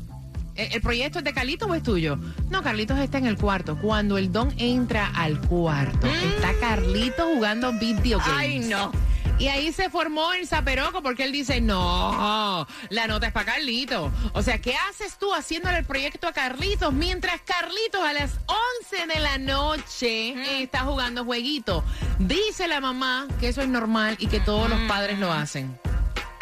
¿El, 0.54 0.74
el 0.74 0.80
proyecto 0.80 1.18
es 1.18 1.24
de 1.24 1.32
Carlitos 1.32 1.68
o 1.68 1.74
es 1.74 1.82
tuyo? 1.82 2.16
No, 2.48 2.62
Carlitos 2.62 2.96
está 3.00 3.18
en 3.18 3.26
el 3.26 3.36
cuarto. 3.36 3.76
Cuando 3.80 4.18
el 4.18 4.30
don 4.30 4.54
entra 4.56 5.10
al 5.16 5.40
cuarto, 5.40 6.06
está 6.06 6.52
Carlitos 6.60 7.26
jugando 7.34 7.72
video 7.72 8.18
games. 8.20 8.36
Ay, 8.36 8.58
no. 8.60 8.92
Y 9.38 9.48
ahí 9.48 9.72
se 9.72 9.90
formó 9.90 10.32
el 10.32 10.46
zaperoco 10.46 11.02
porque 11.02 11.24
él 11.24 11.32
dice, 11.32 11.60
no, 11.60 12.66
la 12.88 13.06
nota 13.06 13.26
es 13.26 13.32
para 13.32 13.52
Carlitos. 13.52 14.12
O 14.32 14.42
sea, 14.42 14.60
¿qué 14.60 14.74
haces 14.88 15.18
tú 15.18 15.34
haciéndole 15.34 15.78
el 15.78 15.84
proyecto 15.84 16.28
a 16.28 16.32
Carlitos 16.32 16.92
mientras 16.92 17.40
Carlitos 17.40 18.02
a 18.02 18.12
las 18.12 18.38
11 18.82 19.06
de 19.12 19.20
la 19.20 19.38
noche 19.38 20.62
está 20.62 20.80
jugando 20.80 21.24
jueguito? 21.24 21.84
Dice 22.18 22.68
la 22.68 22.80
mamá 22.80 23.26
que 23.40 23.48
eso 23.48 23.60
es 23.60 23.68
normal 23.68 24.16
y 24.20 24.28
que 24.28 24.40
todos 24.40 24.70
los 24.70 24.80
padres 24.82 25.18
lo 25.18 25.32
hacen. 25.32 25.78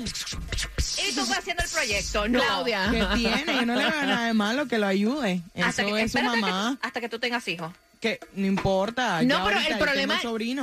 Y 1.08 1.14
tú 1.14 1.20
vas 1.26 1.38
haciendo 1.38 1.62
el 1.62 1.70
proyecto, 1.70 2.28
no. 2.28 2.40
Claudia. 2.40 2.88
Que 2.90 3.06
tiene, 3.16 3.44
yo 3.46 3.66
no 3.66 3.74
le 3.76 3.84
veo 3.90 4.02
nada 4.06 4.26
de 4.26 4.34
malo 4.34 4.66
que 4.66 4.78
lo 4.78 4.86
ayude. 4.86 5.42
Eso 5.54 5.66
Hasta 5.66 5.84
que, 5.84 6.02
es 6.02 6.12
su 6.12 6.18
que- 6.18 6.24
mamá. 6.24 6.78
hasta 6.82 7.00
que 7.00 7.08
tú 7.08 7.18
tengas 7.18 7.46
hijos. 7.48 7.72
Que 8.00 8.18
no 8.34 8.46
importa. 8.46 9.20
No, 9.22 9.28
ya 9.28 9.44
pero 9.44 9.56
ahorita 9.58 9.74
el 9.74 9.78
problema, 9.78 10.20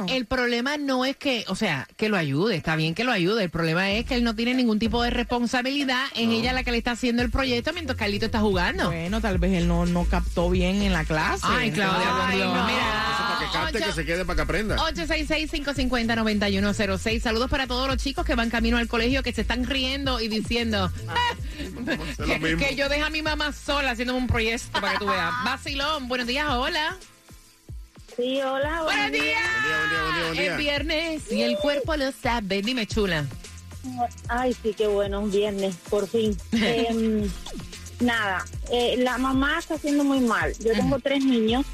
el 0.09 0.25
problema 0.25 0.77
no 0.77 1.05
es 1.05 1.15
que, 1.17 1.45
o 1.49 1.55
sea, 1.55 1.87
que 1.95 2.09
lo 2.09 2.17
ayude, 2.17 2.55
está 2.55 2.75
bien 2.75 2.95
que 2.95 3.03
lo 3.03 3.11
ayude. 3.11 3.43
El 3.43 3.51
problema 3.51 3.91
es 3.91 4.05
que 4.05 4.15
él 4.15 4.23
no 4.23 4.35
tiene 4.35 4.55
ningún 4.55 4.79
tipo 4.79 5.03
de 5.03 5.11
responsabilidad. 5.11 6.03
Es 6.15 6.27
ella 6.29 6.51
la 6.53 6.63
que 6.63 6.71
le 6.71 6.79
está 6.79 6.91
haciendo 6.91 7.21
el 7.21 7.29
proyecto 7.29 7.73
mientras 7.73 7.95
Carlito 7.95 8.25
está 8.25 8.39
jugando. 8.39 8.87
Bueno, 8.87 9.21
tal 9.21 9.37
vez 9.37 9.53
él 9.53 9.67
no, 9.67 9.85
no 9.85 10.05
captó 10.05 10.49
bien 10.49 10.81
en 10.81 10.93
la 10.93 11.05
clase. 11.05 11.43
Ay, 11.47 11.69
Claudia, 11.69 12.09
por 12.09 12.21
Ay, 12.25 12.37
Dios. 12.37 12.53
no. 12.55 12.65
Mira. 12.65 13.26
Eso 13.49 13.53
para 13.53 13.65
que 13.67 13.71
capte, 13.73 13.77
Ocho- 13.77 13.87
que 13.87 13.93
se 14.01 14.05
quede, 14.05 14.25
para 14.25 14.35
que 14.35 14.41
aprenda. 14.43 14.75
866-550-9106. 14.77 17.21
Saludos 17.21 17.49
para 17.49 17.67
todos 17.67 17.87
los 17.87 17.97
chicos 17.97 18.25
que 18.25 18.35
van 18.35 18.49
camino 18.49 18.77
al 18.77 18.87
colegio, 18.87 19.23
que 19.23 19.33
se 19.33 19.41
están 19.41 19.65
riendo 19.65 20.19
y 20.21 20.27
diciendo 20.27 20.91
"Ah, 21.07 21.15
hacer 21.31 21.71
lo 22.19 22.25
que, 22.25 22.39
mismo". 22.39 22.59
que 22.65 22.75
yo 22.75 22.89
dejo 22.89 23.05
a 23.05 23.09
mi 23.09 23.21
mamá 23.21 23.51
sola 23.53 23.91
haciendo 23.91 24.15
un 24.15 24.27
proyecto 24.27 24.79
para 24.79 24.93
que 24.93 24.99
tú 24.99 25.07
veas. 25.07 25.31
Vacilón, 25.45 26.07
buenos 26.07 26.27
días, 26.27 26.47
hola. 26.49 26.97
Sí, 28.15 28.41
hola. 28.41 28.81
Buenos 28.83 29.11
días. 29.11 29.41
Buen 29.61 29.63
día, 29.63 29.77
buen 29.77 29.89
día, 29.89 30.01
buen 30.01 30.15
día, 30.15 30.23
buen 30.25 30.37
día. 30.37 30.51
Es 30.51 30.57
viernes 30.57 31.31
y 31.31 31.41
el 31.43 31.57
cuerpo 31.57 31.95
lo 31.95 32.11
sabe. 32.11 32.61
Dime, 32.61 32.85
chula. 32.87 33.25
Ay, 34.27 34.55
sí, 34.61 34.73
qué 34.75 34.87
bueno, 34.87 35.21
un 35.21 35.31
viernes, 35.31 35.75
por 35.89 36.07
fin. 36.07 36.35
Em, 36.51 37.29
nada, 37.99 38.43
eh, 38.71 38.95
la 38.97 39.17
mamá 39.19 39.59
está 39.59 39.75
haciendo 39.75 40.03
muy 40.03 40.19
mal. 40.19 40.51
Yo 40.59 40.73
tengo 40.73 40.99
tres 40.99 41.23
niños 41.23 41.65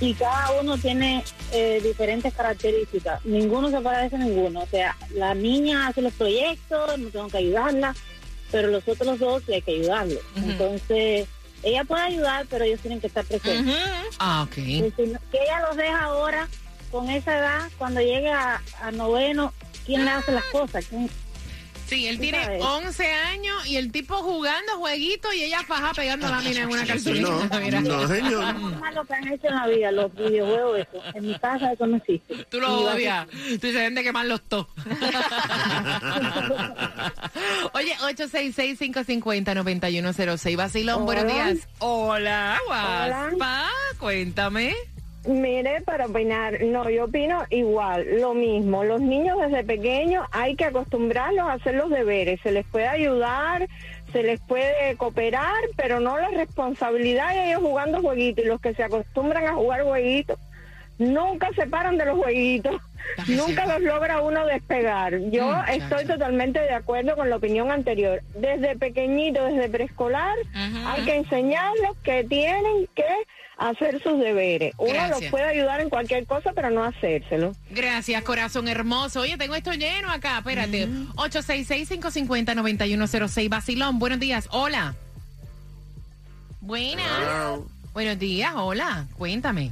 y 0.00 0.14
cada 0.14 0.52
uno 0.60 0.76
tiene 0.78 1.24
eh, 1.52 1.80
diferentes 1.82 2.32
características. 2.34 3.24
Ninguno 3.24 3.70
se 3.70 3.80
parece 3.80 4.16
a 4.16 4.18
ninguno. 4.18 4.60
O 4.62 4.66
sea, 4.66 4.96
la 5.14 5.34
niña 5.34 5.86
hace 5.88 6.02
los 6.02 6.12
proyectos, 6.14 6.98
no 6.98 7.08
tengo 7.10 7.28
que 7.28 7.38
ayudarla, 7.38 7.94
pero 8.50 8.68
los 8.68 8.86
otros 8.88 9.18
dos 9.18 9.42
sí 9.46 9.54
hay 9.54 9.62
que 9.62 9.72
ayudarlos. 9.72 10.20
Entonces, 10.36 11.26
ella 11.62 11.84
puede 11.84 12.02
ayudar, 12.02 12.46
pero 12.50 12.64
ellos 12.64 12.80
tienen 12.80 13.00
que 13.00 13.06
estar 13.06 13.24
presentes. 13.24 13.74
Ah, 14.18 14.42
ok. 14.46 14.54
Que 14.54 15.38
ella 15.42 15.60
los 15.68 15.76
deja 15.76 16.02
ahora 16.04 16.48
con 16.90 17.08
esa 17.10 17.38
edad, 17.38 17.70
cuando 17.78 18.00
llegue 18.00 18.30
a, 18.30 18.60
a 18.82 18.90
noveno, 18.92 19.52
¿quién 19.86 20.04
le 20.04 20.10
hace 20.10 20.32
las 20.32 20.44
cosas? 20.46 20.84
¿Quién- 20.86 21.10
Sí, 21.86 22.06
él 22.06 22.18
tiene 22.18 22.42
sabes. 22.44 22.62
11 22.62 23.12
años 23.12 23.66
y 23.66 23.76
el 23.76 23.92
tipo 23.92 24.14
jugando 24.16 24.72
jueguito 24.78 25.30
y 25.32 25.42
ella 25.44 25.62
faja 25.66 25.92
pegando 25.92 26.26
la 26.28 26.40
mina 26.40 26.62
en 26.62 26.68
una 26.70 26.86
cartulina. 26.86 27.28
no, 27.28 27.48
Mira. 27.60 27.80
no, 27.82 28.08
señor. 28.08 28.54
Lo 28.94 29.04
que 29.04 29.14
han 29.14 29.28
hecho 29.28 29.48
en 29.48 29.54
la 29.54 29.66
vida, 29.66 29.92
los 29.92 30.12
videojuegos, 30.14 30.78
eso. 30.80 31.02
En 31.14 31.26
mi 31.26 31.38
casa 31.38 31.72
eso 31.72 31.86
no 31.86 31.96
existe. 31.98 32.44
Tú 32.50 32.58
lo 32.60 32.80
odias. 32.92 33.26
Tú 33.60 33.66
deben 33.66 33.94
de 33.94 34.02
quemarlos 34.02 34.40
todos. 34.48 34.66
Oye, 37.74 37.94
866-550-9106. 37.96 40.56
Vacilón, 40.56 41.04
buenos 41.04 41.24
Hola. 41.24 41.34
días. 41.34 41.58
Hola, 41.78 42.58
guaspa. 42.66 43.68
Cuéntame. 43.98 44.74
Mire, 45.26 45.80
para 45.80 46.06
opinar, 46.06 46.62
no, 46.62 46.90
yo 46.90 47.04
opino 47.04 47.44
igual, 47.48 48.20
lo 48.20 48.34
mismo. 48.34 48.84
Los 48.84 49.00
niños 49.00 49.38
desde 49.40 49.64
pequeños 49.64 50.26
hay 50.32 50.54
que 50.54 50.66
acostumbrarlos 50.66 51.48
a 51.48 51.54
hacer 51.54 51.76
los 51.76 51.88
deberes. 51.88 52.40
Se 52.42 52.52
les 52.52 52.66
puede 52.66 52.88
ayudar, 52.88 53.66
se 54.12 54.22
les 54.22 54.38
puede 54.40 54.96
cooperar, 54.96 55.62
pero 55.76 55.98
no 55.98 56.18
la 56.18 56.28
responsabilidad 56.28 57.32
de 57.32 57.48
ellos 57.48 57.62
jugando 57.62 58.02
jueguitos. 58.02 58.44
Y 58.44 58.48
los 58.48 58.60
que 58.60 58.74
se 58.74 58.82
acostumbran 58.82 59.46
a 59.46 59.54
jugar 59.54 59.82
jueguitos 59.82 60.38
nunca 60.98 61.48
se 61.56 61.66
paran 61.66 61.96
de 61.96 62.04
los 62.04 62.18
jueguitos. 62.18 62.80
Nunca 63.26 63.66
los 63.66 63.82
logra 63.82 64.22
uno 64.22 64.46
despegar. 64.46 65.18
Yo 65.30 65.46
Mm, 65.46 65.70
estoy 65.70 66.06
totalmente 66.06 66.60
de 66.60 66.72
acuerdo 66.72 67.16
con 67.16 67.28
la 67.28 67.36
opinión 67.36 67.70
anterior. 67.70 68.22
Desde 68.34 68.76
pequeñito, 68.76 69.44
desde 69.44 69.68
preescolar, 69.68 70.34
hay 70.86 71.04
que 71.04 71.16
enseñarlos 71.16 71.96
que 72.02 72.24
tienen 72.24 72.88
que 72.94 73.04
hacer 73.56 74.02
sus 74.02 74.18
deberes. 74.18 74.74
Uno 74.78 74.92
los 74.94 75.08
Gracias. 75.08 75.30
puede 75.30 75.44
ayudar 75.44 75.80
en 75.80 75.88
cualquier 75.90 76.26
cosa, 76.26 76.50
pero 76.54 76.70
no 76.70 76.82
hacérselo. 76.84 77.52
Gracias, 77.70 78.22
corazón 78.22 78.68
hermoso. 78.68 79.20
Oye, 79.20 79.36
tengo 79.38 79.54
esto 79.54 79.72
lleno 79.72 80.10
acá. 80.10 80.38
Espérate. 80.38 80.88
866-550-9106. 81.16 83.48
Vacilón, 83.48 83.98
buenos 83.98 84.20
días. 84.20 84.48
Hola. 84.50 84.94
Buenas. 86.60 87.06
Hello. 87.20 87.66
Buenos 87.92 88.18
días, 88.18 88.52
hola. 88.56 89.06
Cuéntame. 89.16 89.70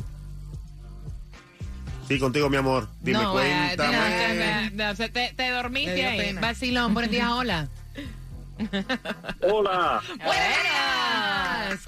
Sí, 2.09 2.19
contigo, 2.19 2.51
mi 2.51 2.57
amor. 2.59 2.89
Dime, 3.01 3.21
no, 3.23 3.33
cuéntame. 3.33 3.97
no, 3.97 4.71
no, 4.77 4.89
no, 4.91 4.95
se- 4.97 5.09
te, 5.09 5.33
te 5.35 5.51
dormiste 5.51 6.05
ahí. 6.07 6.33
Vacilón, 6.35 6.93
buenos 6.95 7.11
días, 7.11 7.29
hola. 7.31 7.69
Hola. 9.41 10.03
Buenas. 10.19 11.02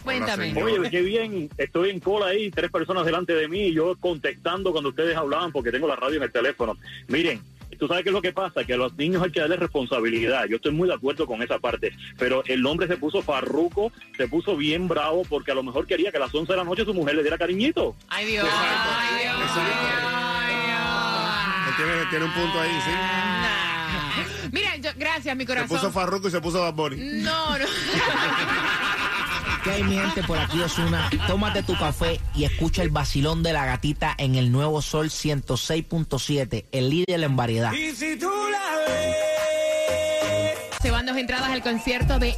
Cuéntame. 0.02 0.54
Oye, 0.62 0.90
qué 0.90 1.00
bien. 1.02 1.48
Estoy 1.58 1.90
en 1.90 2.00
cola 2.00 2.26
ahí, 2.26 2.50
tres 2.50 2.70
personas 2.70 3.04
delante 3.04 3.34
de 3.34 3.48
mí 3.48 3.68
y 3.68 3.74
yo 3.74 3.96
contestando 3.98 4.72
cuando 4.72 4.90
ustedes 4.90 5.16
hablaban 5.16 5.52
porque 5.52 5.70
tengo 5.72 5.86
la 5.88 5.96
radio 5.96 6.16
en 6.16 6.22
el 6.24 6.32
teléfono. 6.32 6.76
Miren, 7.08 7.42
tú 7.78 7.88
sabes 7.88 8.02
qué 8.04 8.10
es 8.10 8.14
lo 8.14 8.22
que 8.22 8.32
pasa, 8.32 8.64
que 8.64 8.74
a 8.74 8.76
los 8.76 8.94
niños 8.94 9.22
hay 9.22 9.30
que 9.32 9.40
darle 9.40 9.56
responsabilidad. 9.56 10.44
Yo 10.46 10.56
estoy 10.56 10.72
muy 10.72 10.88
de 10.88 10.94
acuerdo 10.94 11.26
con 11.26 11.42
esa 11.42 11.58
parte. 11.58 11.92
Pero 12.18 12.42
el 12.46 12.64
hombre 12.66 12.86
se 12.86 12.96
puso 12.96 13.20
farruco, 13.22 13.92
se 14.16 14.28
puso 14.28 14.56
bien 14.56 14.86
bravo 14.88 15.22
porque 15.28 15.50
a 15.50 15.54
lo 15.54 15.62
mejor 15.62 15.86
quería 15.86 16.10
que 16.10 16.16
a 16.16 16.20
las 16.20 16.34
11 16.34 16.52
de 16.52 16.56
la 16.56 16.64
noche 16.64 16.84
su 16.84 16.94
mujer 16.94 17.14
le 17.16 17.22
diera 17.22 17.36
cariñito. 17.38 17.96
Ay, 18.08 18.26
Dios. 18.26 18.46
Ay, 18.50 19.22
Dios. 19.24 19.34
Él 21.68 21.74
tiene, 21.76 21.92
tiene 22.10 22.24
un 22.26 22.32
punto 22.32 22.60
ahí, 22.60 22.70
sí. 22.84 22.90
Mira, 24.52 24.76
yo, 24.76 24.90
gracias, 24.96 25.34
mi 25.36 25.42
Se 25.44 25.46
corazón. 25.48 25.68
puso 25.76 25.90
Farruko 25.90 26.28
y 26.28 26.30
se 26.30 26.40
puso 26.40 26.60
Bad 26.60 26.74
Bunny. 26.74 26.96
No, 27.22 27.58
no. 27.58 27.64
¿Qué 29.64 29.70
hay, 29.70 29.82
mi 29.82 29.96
gente? 29.96 30.22
Por 30.24 30.38
aquí, 30.38 30.60
Osuna. 30.60 31.08
Tómate 31.26 31.62
tu 31.62 31.74
café 31.74 32.20
y 32.34 32.44
escucha 32.44 32.82
el 32.82 32.90
vacilón 32.90 33.42
de 33.42 33.54
la 33.54 33.64
gatita 33.64 34.14
en 34.18 34.34
el 34.34 34.52
nuevo 34.52 34.82
Sol 34.82 35.08
106.7, 35.08 36.66
el 36.70 36.90
líder 36.90 37.22
en 37.22 37.34
variedad. 37.34 37.72
Y 37.72 37.92
si 37.92 38.18
tú 38.18 38.28
la 38.28 38.76
ves. 38.86 39.14
Se 40.82 40.90
van 40.90 41.06
dos 41.06 41.16
entradas 41.16 41.48
al 41.48 41.62
concierto 41.62 42.18
de 42.18 42.36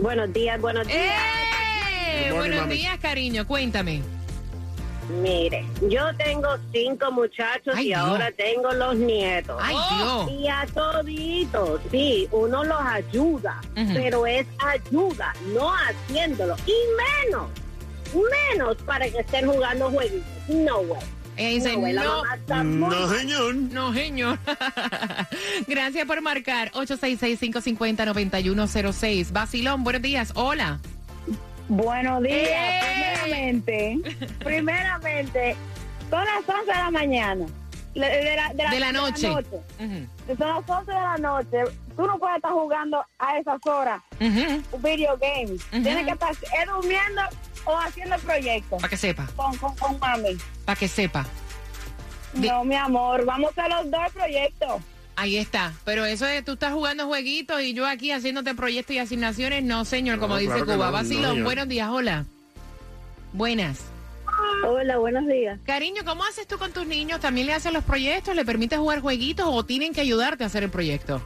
Buenos 0.00 0.32
días, 0.32 0.58
buenos 0.58 0.86
días. 0.86 0.98
¡Eh! 0.98 1.43
Buenos 2.32 2.68
días, 2.68 2.98
cariño. 2.98 3.46
Cuéntame. 3.46 4.02
Mire, 5.22 5.66
yo 5.90 6.00
tengo 6.16 6.48
cinco 6.72 7.12
muchachos 7.12 7.74
Ay, 7.76 7.84
y 7.84 7.88
Dios. 7.88 8.00
ahora 8.00 8.32
tengo 8.32 8.72
los 8.72 8.96
nietos. 8.96 9.60
Ay, 9.62 9.76
Dios. 9.98 10.30
Y 10.30 10.48
a 10.48 10.66
toditos, 10.72 11.78
sí, 11.90 12.26
uno 12.32 12.64
los 12.64 12.80
ayuda, 12.80 13.60
pero 13.92 14.26
es 14.26 14.46
ayuda, 14.60 15.34
no 15.54 15.70
haciéndolo. 15.74 16.56
Y 16.66 16.72
menos, 17.26 17.50
menos 18.54 18.76
para 18.86 19.06
que 19.10 19.18
estén 19.18 19.46
jugando 19.46 19.90
jueguitos. 19.90 20.26
No, 20.48 20.78
güey. 20.84 21.02
Dice, 21.36 21.76
No, 21.76 22.22
no, 22.48 22.64
No, 22.64 23.08
señor. 23.14 23.54
no, 23.56 23.92
señor. 23.92 24.38
Gracias 25.66 26.06
por 26.06 26.22
marcar. 26.22 26.70
866-550-9106. 26.72 29.32
Basilón, 29.32 29.84
buenos 29.84 30.00
días. 30.02 30.32
Hola. 30.34 30.80
Buenos 31.68 32.22
días. 32.22 32.48
¡Eh! 32.50 32.80
Primeramente, 33.22 33.98
primeramente, 34.44 35.56
son 36.10 36.24
las 36.24 36.48
11 36.48 36.66
de 36.66 36.72
la 36.78 36.90
mañana. 36.90 37.46
De 37.94 38.34
la, 38.36 38.70
De 38.70 38.80
la 38.80 38.92
noche. 38.92 39.22
Son 39.28 39.34
las 40.38 40.68
11 40.68 40.92
de 40.92 41.00
la 41.00 41.16
noche. 41.18 41.58
Tú 41.96 42.06
no 42.06 42.18
puedes 42.18 42.36
estar 42.36 42.50
jugando 42.52 43.04
a 43.20 43.38
esas 43.38 43.58
horas 43.66 44.02
Ujú. 44.20 44.78
video 44.78 45.16
games. 45.16 45.64
Tienes 45.70 46.04
que 46.04 46.10
estar 46.12 46.34
durmiendo 46.66 47.22
o 47.66 47.78
haciendo 47.78 48.16
proyectos 48.18 48.80
Para 48.82 48.90
que 48.90 48.96
sepa, 48.96 49.26
con, 49.36 49.56
con, 49.56 49.74
con 49.76 49.98
mami. 50.00 50.36
para 50.66 50.76
que 50.76 50.88
sepa. 50.88 51.24
No, 52.34 52.64
mi 52.64 52.74
amor, 52.74 53.24
vamos 53.24 53.56
a 53.56 53.68
los 53.68 53.90
dos 53.90 54.12
proyectos. 54.12 54.82
Ahí 55.16 55.36
está. 55.36 55.72
Pero 55.84 56.04
eso 56.04 56.24
de 56.26 56.42
tú 56.42 56.52
estás 56.52 56.72
jugando 56.72 57.06
jueguitos 57.06 57.60
y 57.62 57.72
yo 57.72 57.86
aquí 57.86 58.10
haciéndote 58.10 58.54
proyectos 58.54 58.96
y 58.96 58.98
asignaciones, 58.98 59.62
no, 59.62 59.84
señor, 59.84 60.18
como 60.18 60.34
No, 60.34 60.40
dice 60.40 60.52
claro 60.52 60.64
Cuba. 60.66 61.02
no, 61.02 61.34
no, 61.36 61.44
buenos 61.44 61.68
días, 61.68 61.88
hola. 61.90 62.24
Buenas. 63.32 63.80
Hola, 64.66 64.96
buenos 64.98 65.26
días. 65.26 65.60
Cariño, 65.66 66.02
¿cómo 66.04 66.24
haces 66.24 66.46
tú 66.46 66.58
con 66.58 66.72
tus 66.72 66.86
niños? 66.86 67.20
¿También 67.20 67.46
le 67.46 67.52
haces 67.54 67.72
los 67.72 67.84
proyectos? 67.84 68.34
¿Le 68.34 68.44
permites 68.44 68.78
jugar 68.78 69.00
jueguitos 69.00 69.46
o 69.48 69.64
tienen 69.64 69.92
que 69.92 70.00
ayudarte 70.00 70.42
a 70.44 70.46
hacer 70.46 70.62
el 70.64 70.70
proyecto? 70.70 71.20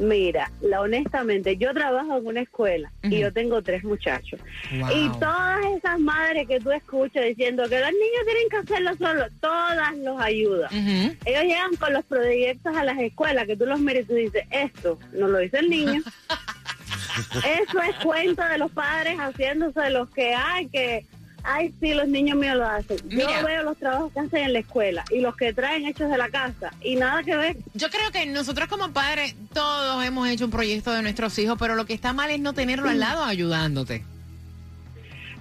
Mira, 0.00 0.50
la, 0.62 0.80
honestamente, 0.80 1.58
yo 1.58 1.74
trabajo 1.74 2.16
en 2.16 2.26
una 2.26 2.40
escuela 2.40 2.90
y 3.02 3.18
yo 3.18 3.32
tengo 3.32 3.60
tres 3.60 3.84
muchachos. 3.84 4.40
Wow. 4.78 4.88
Y 4.90 5.08
todas 5.18 5.64
esas 5.76 6.00
madres 6.00 6.48
que 6.48 6.58
tú 6.58 6.70
escuchas 6.72 7.24
diciendo 7.26 7.64
que 7.68 7.78
los 7.78 7.90
niños 7.92 8.24
tienen 8.24 8.48
que 8.50 8.56
hacerlo 8.56 8.96
solos, 8.96 9.30
todas 9.40 9.96
los 9.98 10.18
ayudan. 10.18 10.70
Ellos 10.72 11.42
llegan 11.42 11.76
con 11.76 11.92
los 11.92 12.04
proyectos 12.06 12.74
a 12.74 12.84
las 12.84 12.98
escuelas 12.98 13.46
que 13.46 13.56
tú 13.56 13.66
los 13.66 13.78
miras 13.78 14.04
y 14.04 14.06
tú 14.06 14.14
dices, 14.14 14.44
esto 14.50 14.98
no 15.12 15.28
lo 15.28 15.38
dice 15.38 15.58
el 15.58 15.68
niño. 15.68 16.02
Eso 17.44 17.82
es 17.82 17.96
cuento 18.02 18.42
de 18.42 18.58
los 18.58 18.70
padres 18.70 19.18
haciéndose 19.18 19.80
de 19.80 19.90
los 19.90 20.08
que 20.10 20.34
hay 20.34 20.68
que... 20.68 21.04
Ay, 21.42 21.72
sí, 21.80 21.94
los 21.94 22.06
niños 22.08 22.36
míos 22.38 22.56
lo 22.56 22.66
hacen. 22.66 22.98
Mira. 23.06 23.40
Yo 23.40 23.46
veo 23.46 23.62
los 23.62 23.76
trabajos 23.78 24.12
que 24.12 24.20
hacen 24.20 24.44
en 24.44 24.52
la 24.52 24.58
escuela 24.60 25.04
y 25.10 25.20
los 25.20 25.36
que 25.36 25.52
traen 25.52 25.86
hechos 25.86 26.10
de 26.10 26.18
la 26.18 26.28
casa 26.28 26.72
y 26.82 26.96
nada 26.96 27.22
que 27.22 27.36
ver. 27.36 27.56
Yo 27.74 27.88
creo 27.90 28.10
que 28.12 28.26
nosotros 28.26 28.68
como 28.68 28.92
padres 28.92 29.34
todos 29.52 30.04
hemos 30.04 30.28
hecho 30.28 30.44
un 30.44 30.50
proyecto 30.50 30.92
de 30.92 31.02
nuestros 31.02 31.38
hijos, 31.38 31.56
pero 31.58 31.74
lo 31.74 31.86
que 31.86 31.94
está 31.94 32.12
mal 32.12 32.30
es 32.30 32.40
no 32.40 32.52
tenerlo 32.52 32.88
al 32.88 33.00
lado 33.00 33.24
ayudándote. 33.24 34.04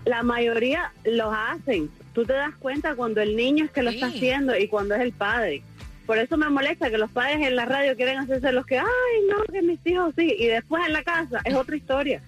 La 0.06 0.24
mayoría 0.24 0.92
los 1.04 1.34
hacen. 1.36 1.90
Tú 2.14 2.26
te 2.26 2.34
das 2.34 2.56
cuenta 2.60 2.96
cuando 2.96 3.22
el 3.22 3.36
niño 3.36 3.66
es 3.66 3.72
que 3.72 3.84
lo 3.84 3.92
Sí. 3.92 3.98
está 3.98 4.08
haciendo 4.08 4.58
y 4.58 4.68
cuando 4.68 4.96
es 4.96 5.02
el 5.02 5.12
padre. 5.12 5.62
Por 6.06 6.18
eso 6.18 6.38
me 6.38 6.50
molesta 6.50 6.90
que 6.90 6.98
los 6.98 7.12
padres 7.12 7.46
en 7.46 7.56
la 7.56 7.66
radio 7.66 7.96
quieren 7.96 8.18
hacerse 8.18 8.52
los 8.52 8.66
que, 8.66 8.80
ay, 8.80 8.86
no, 9.30 9.44
que 9.54 9.62
mis 9.62 9.80
hijos 9.86 10.14
sí. 10.18 10.36
Y 10.40 10.48
después 10.48 10.84
en 10.88 10.94
la 10.94 11.04
casa 11.04 11.40
es 11.44 11.54
otra 11.54 11.76
historia. 11.76 12.22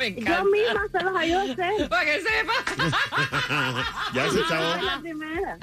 Me 0.00 0.14
Yo 0.14 0.44
misma 0.46 0.86
se 0.90 1.04
los 1.04 1.14
ayudo 1.16 1.40
a 1.40 1.42
hacer. 1.42 1.88
Para 1.90 2.04
que 2.04 2.20
sepa. 2.20 3.84
ya 4.14 4.26
la 4.82 4.98
primera. 5.00 5.58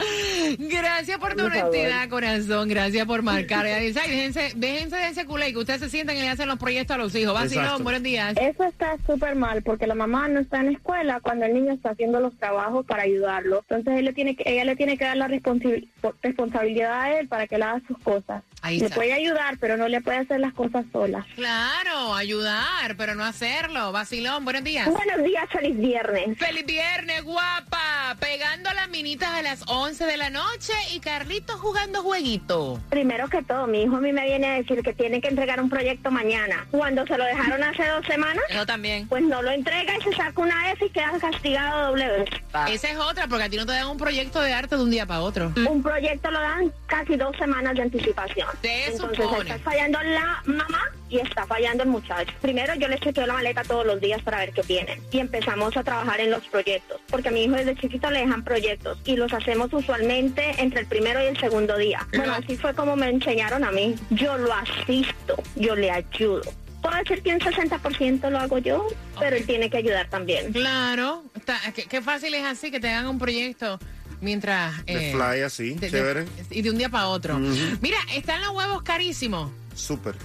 Gracias 0.59 1.17
por 1.19 1.35
tu 1.35 1.45
honestidad, 1.45 2.07
corazón. 2.09 2.69
Gracias 2.69 3.05
por 3.07 3.21
marcar. 3.23 3.65
Dice, 3.79 3.99
"Ay, 3.99 4.11
déjense, 4.11 4.53
déjense 4.55 4.95
de 4.95 5.07
ese 5.09 5.25
culé 5.25 5.51
que 5.51 5.57
ustedes 5.59 5.79
se 5.81 5.89
sientan 5.89 6.15
y 6.17 6.21
le 6.21 6.29
hacen 6.29 6.47
los 6.47 6.59
proyectos 6.59 6.95
a 6.95 6.97
los 6.97 7.15
hijos. 7.15 7.33
Vacilón, 7.33 7.83
buenos 7.83 8.03
días. 8.03 8.35
Eso 8.39 8.63
está 8.63 8.95
súper 9.05 9.35
mal 9.35 9.63
porque 9.63 9.87
la 9.87 9.95
mamá 9.95 10.27
no 10.27 10.39
está 10.39 10.59
en 10.59 10.67
la 10.67 10.71
escuela 10.73 11.19
cuando 11.21 11.45
el 11.45 11.53
niño 11.53 11.73
está 11.73 11.91
haciendo 11.91 12.19
los 12.19 12.37
trabajos 12.37 12.85
para 12.85 13.03
ayudarlo. 13.03 13.63
Entonces 13.69 13.97
él 13.99 14.05
le 14.05 14.13
tiene 14.13 14.35
que, 14.35 14.43
ella 14.45 14.65
le 14.65 14.75
tiene 14.75 14.97
que 14.97 15.05
dar 15.05 15.17
la 15.17 15.27
responsi- 15.27 15.87
responsabilidad 16.21 17.01
a 17.01 17.19
él 17.19 17.27
para 17.27 17.47
que 17.47 17.55
él 17.55 17.63
haga 17.63 17.81
sus 17.87 17.97
cosas. 17.99 18.43
Ahí 18.61 18.79
le 18.79 18.89
puede 18.89 19.13
ayudar, 19.13 19.57
pero 19.59 19.77
no 19.77 19.87
le 19.87 20.01
puede 20.01 20.17
hacer 20.17 20.39
las 20.39 20.53
cosas 20.53 20.85
sola. 20.91 21.25
Claro, 21.35 22.13
ayudar, 22.15 22.95
pero 22.97 23.15
no 23.15 23.23
hacerlo. 23.23 23.91
Vacilón, 23.91 24.26
buenos 24.41 24.63
días. 24.63 24.87
Buenos 24.89 25.23
días, 25.23 25.49
feliz 25.49 25.77
viernes. 25.77 26.37
Feliz 26.37 26.65
viernes, 26.65 27.23
guapa. 27.23 28.15
Pegando 28.19 28.71
las 28.73 28.89
minitas 28.89 29.29
a 29.29 29.41
las 29.41 29.63
11 29.67 30.05
de 30.05 30.17
la 30.17 30.29
noche 30.29 30.73
y 30.93 30.99
Carlitos 30.99 31.55
jugando 31.59 32.01
jueguito. 32.01 32.79
Primero 32.89 33.27
que 33.29 33.41
todo, 33.43 33.67
mi 33.67 33.83
hijo 33.83 33.95
a 33.97 34.01
mí 34.01 34.11
me 34.13 34.25
viene 34.25 34.47
a 34.47 34.53
decir 34.55 34.81
que 34.83 34.93
tiene 34.93 35.21
que 35.21 35.27
entregar 35.29 35.61
un 35.61 35.69
proyecto 35.69 36.11
mañana. 36.11 36.67
Cuando 36.71 37.05
se 37.07 37.17
lo 37.17 37.23
dejaron 37.25 37.63
hace 37.63 37.85
dos 37.87 38.05
semanas, 38.05 38.43
Yo 38.53 38.65
también. 38.65 39.07
pues 39.07 39.23
no 39.23 39.41
lo 39.41 39.51
entrega 39.51 39.93
y 39.97 40.01
se 40.03 40.13
saca 40.13 40.41
una 40.41 40.71
S 40.71 40.85
y 40.85 40.89
queda 40.89 41.13
castigado 41.19 41.87
doble 41.87 42.07
vez. 42.07 42.29
Esa 42.69 42.89
es 42.91 42.97
otra, 42.97 43.27
porque 43.27 43.43
a 43.45 43.49
ti 43.49 43.57
no 43.57 43.65
te 43.65 43.71
dan 43.73 43.87
un 43.87 43.97
proyecto 43.97 44.41
de 44.41 44.53
arte 44.53 44.75
de 44.77 44.83
un 44.83 44.89
día 44.91 45.05
para 45.05 45.21
otro. 45.21 45.51
Un 45.69 45.81
proyecto 45.83 46.31
lo 46.31 46.39
dan 46.39 46.71
casi 46.87 47.15
dos 47.15 47.35
semanas 47.37 47.75
de 47.75 47.81
anticipación. 47.83 48.47
Se 48.61 48.85
Entonces 48.87 49.17
supone. 49.25 49.49
está 49.49 49.59
fallando 49.59 50.01
la 50.03 50.41
mamá 50.45 50.81
y 51.09 51.19
está 51.19 51.45
fallando 51.45 51.83
el 51.83 51.89
muchacho. 51.89 52.33
Primero 52.41 52.73
yo 52.75 52.87
le 52.87 52.97
chequeo 52.99 53.25
la 53.25 53.33
maleta 53.33 53.63
todos 53.63 53.85
los 53.85 53.99
días 54.01 54.16
para 54.23 54.39
ver 54.39 54.51
qué 54.53 54.63
tiene. 54.63 55.01
Y 55.11 55.19
empezamos 55.19 55.75
a 55.77 55.83
trabajar 55.83 56.19
en 56.21 56.31
los 56.31 56.43
proyectos. 56.47 56.99
Porque 57.09 57.29
a 57.29 57.31
mi 57.31 57.43
hijo 57.43 57.55
desde 57.55 57.75
chiquito 57.75 58.09
le 58.11 58.19
dejan 58.19 58.43
proyectos. 58.43 58.99
Y 59.05 59.15
los 59.15 59.31
hacemos 59.33 59.71
usualmente 59.73 60.61
entre 60.61 60.81
el 60.81 60.85
primero 60.87 61.21
y 61.23 61.27
el 61.27 61.37
segundo 61.39 61.77
día. 61.77 62.05
Bueno, 62.15 62.33
así 62.33 62.57
fue 62.57 62.73
como 62.73 62.95
me 62.95 63.09
enseñaron 63.09 63.63
a 63.63 63.71
mí. 63.71 63.95
Yo 64.11 64.37
lo 64.37 64.53
asisto, 64.53 65.35
yo 65.55 65.75
le 65.75 65.91
ayudo. 65.91 66.41
Puedo 66.81 66.95
decir 66.97 67.21
que 67.23 67.33
un 67.33 67.39
60% 67.39 68.29
lo 68.29 68.37
hago 68.39 68.59
yo, 68.59 68.87
pero 69.19 69.35
él 69.35 69.45
tiene 69.45 69.69
que 69.69 69.77
ayudar 69.77 70.09
también. 70.09 70.53
Claro, 70.53 71.23
está- 71.35 71.59
qué, 71.73 71.83
qué 71.85 72.01
fácil 72.01 72.33
es 72.35 72.43
así 72.45 72.69
que 72.71 72.79
te 72.79 72.87
hagan 72.89 73.07
un 73.07 73.17
proyecto 73.19 73.79
mientras... 74.21 74.85
De 74.85 75.09
eh, 75.09 75.11
fly 75.13 75.41
así, 75.41 75.69
de- 75.71 75.79
de- 75.79 75.89
chévere. 75.91 76.25
y 76.51 76.61
de 76.61 76.69
un 76.69 76.77
día 76.77 76.89
para 76.89 77.07
otro. 77.07 77.39
Mira, 77.81 77.97
están 78.13 78.41
los 78.41 78.51
huevos 78.51 78.83
carísimos. 78.83 79.51
Súper. 79.75 80.15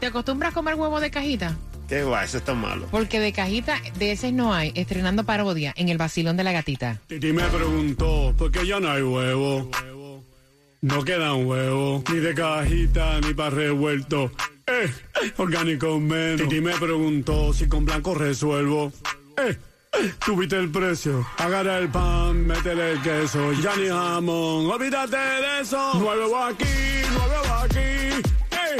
¿Te 0.00 0.06
acostumbras 0.06 0.52
a 0.52 0.54
comer 0.54 0.74
huevos 0.76 1.00
de 1.02 1.10
cajita? 1.10 1.56
Qué 1.90 2.04
guay, 2.04 2.24
eso 2.24 2.38
está 2.38 2.54
malo. 2.54 2.86
Porque 2.88 3.18
de 3.18 3.32
cajita, 3.32 3.82
de 3.98 4.12
ese 4.12 4.30
no 4.30 4.54
hay. 4.54 4.70
Estrenando 4.76 5.24
parodia 5.24 5.74
en 5.76 5.88
el 5.88 5.98
vacilón 5.98 6.36
de 6.36 6.44
la 6.44 6.52
gatita. 6.52 7.00
Titi 7.08 7.32
me 7.32 7.42
preguntó, 7.42 8.32
¿por 8.38 8.52
qué 8.52 8.64
ya 8.64 8.78
no 8.78 8.92
hay 8.92 9.02
huevo? 9.02 9.68
No 10.82 11.02
quedan 11.02 11.44
huevos, 11.46 12.04
ni 12.12 12.20
de 12.20 12.32
cajita, 12.32 13.20
ni 13.22 13.34
para 13.34 13.50
revuelto. 13.50 14.30
Eh, 14.68 14.88
orgánico 15.38 15.98
menos. 15.98 16.42
Titi 16.42 16.60
me 16.60 16.74
preguntó 16.78 17.52
si 17.52 17.66
con 17.66 17.84
blanco 17.84 18.14
resuelvo. 18.14 18.92
Eh, 19.36 19.58
tuviste 20.24 20.58
el 20.58 20.70
precio. 20.70 21.26
Agarra 21.38 21.78
el 21.78 21.88
pan, 21.88 22.46
métele 22.46 22.92
el 22.92 23.02
queso. 23.02 23.52
Ya 23.54 23.74
ni 23.74 23.88
jamón, 23.88 24.70
olvídate 24.70 25.16
de 25.16 25.60
eso. 25.62 25.94
No 25.94 26.08
hay 26.08 26.18
huevo 26.20 26.38
aquí, 26.44 26.64
no 27.12 27.22
hay 27.24 27.30
huevo 27.30 27.54
aquí. 27.64 28.30
Eh, 28.52 28.76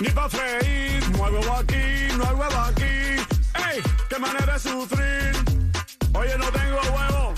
ni 0.00 0.08
para 0.08 0.30
freír. 0.30 0.93
No 1.24 1.30
hay 1.30 1.36
huevo 1.36 1.56
aquí, 1.56 2.18
no 2.18 2.28
hay 2.28 2.34
huevo 2.34 2.60
aquí. 2.60 2.82
Eh, 2.84 3.82
qué 4.10 4.18
manera 4.18 4.52
de 4.52 4.58
sufrir. 4.58 5.32
Oye, 6.12 6.36
no 6.36 6.52
tengo 6.52 6.80
huevo 6.94 7.34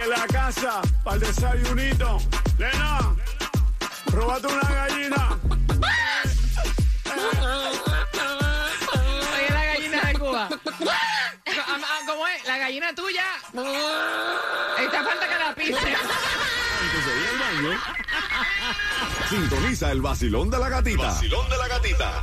en 0.00 0.10
la 0.10 0.26
casa 0.26 0.82
para 1.04 1.14
el 1.14 1.20
desayunito. 1.22 2.18
Lena, 2.58 3.14
róbate 4.06 4.46
una 4.48 4.68
gallina. 4.68 5.38
Oye, 9.32 9.50
la 9.50 9.64
gallina 9.64 10.00
de 10.00 10.14
Cuba. 10.18 10.48
Ah, 10.50 11.66
ah, 11.68 12.00
¿Cómo 12.04 12.26
es? 12.26 12.44
La 12.46 12.58
gallina 12.58 12.92
tuya. 12.96 13.26
Esta 14.80 15.04
falta 15.04 15.28
que 15.28 15.38
la 15.38 15.54
pise. 15.54 15.96
Sintoniza 19.28 19.92
el 19.92 20.00
vacilón 20.00 20.50
de 20.50 20.58
la 20.58 20.68
gatita. 20.68 21.04
Vacilón 21.04 21.48
de 21.48 21.56
la 21.58 21.68
gatita. 21.68 22.22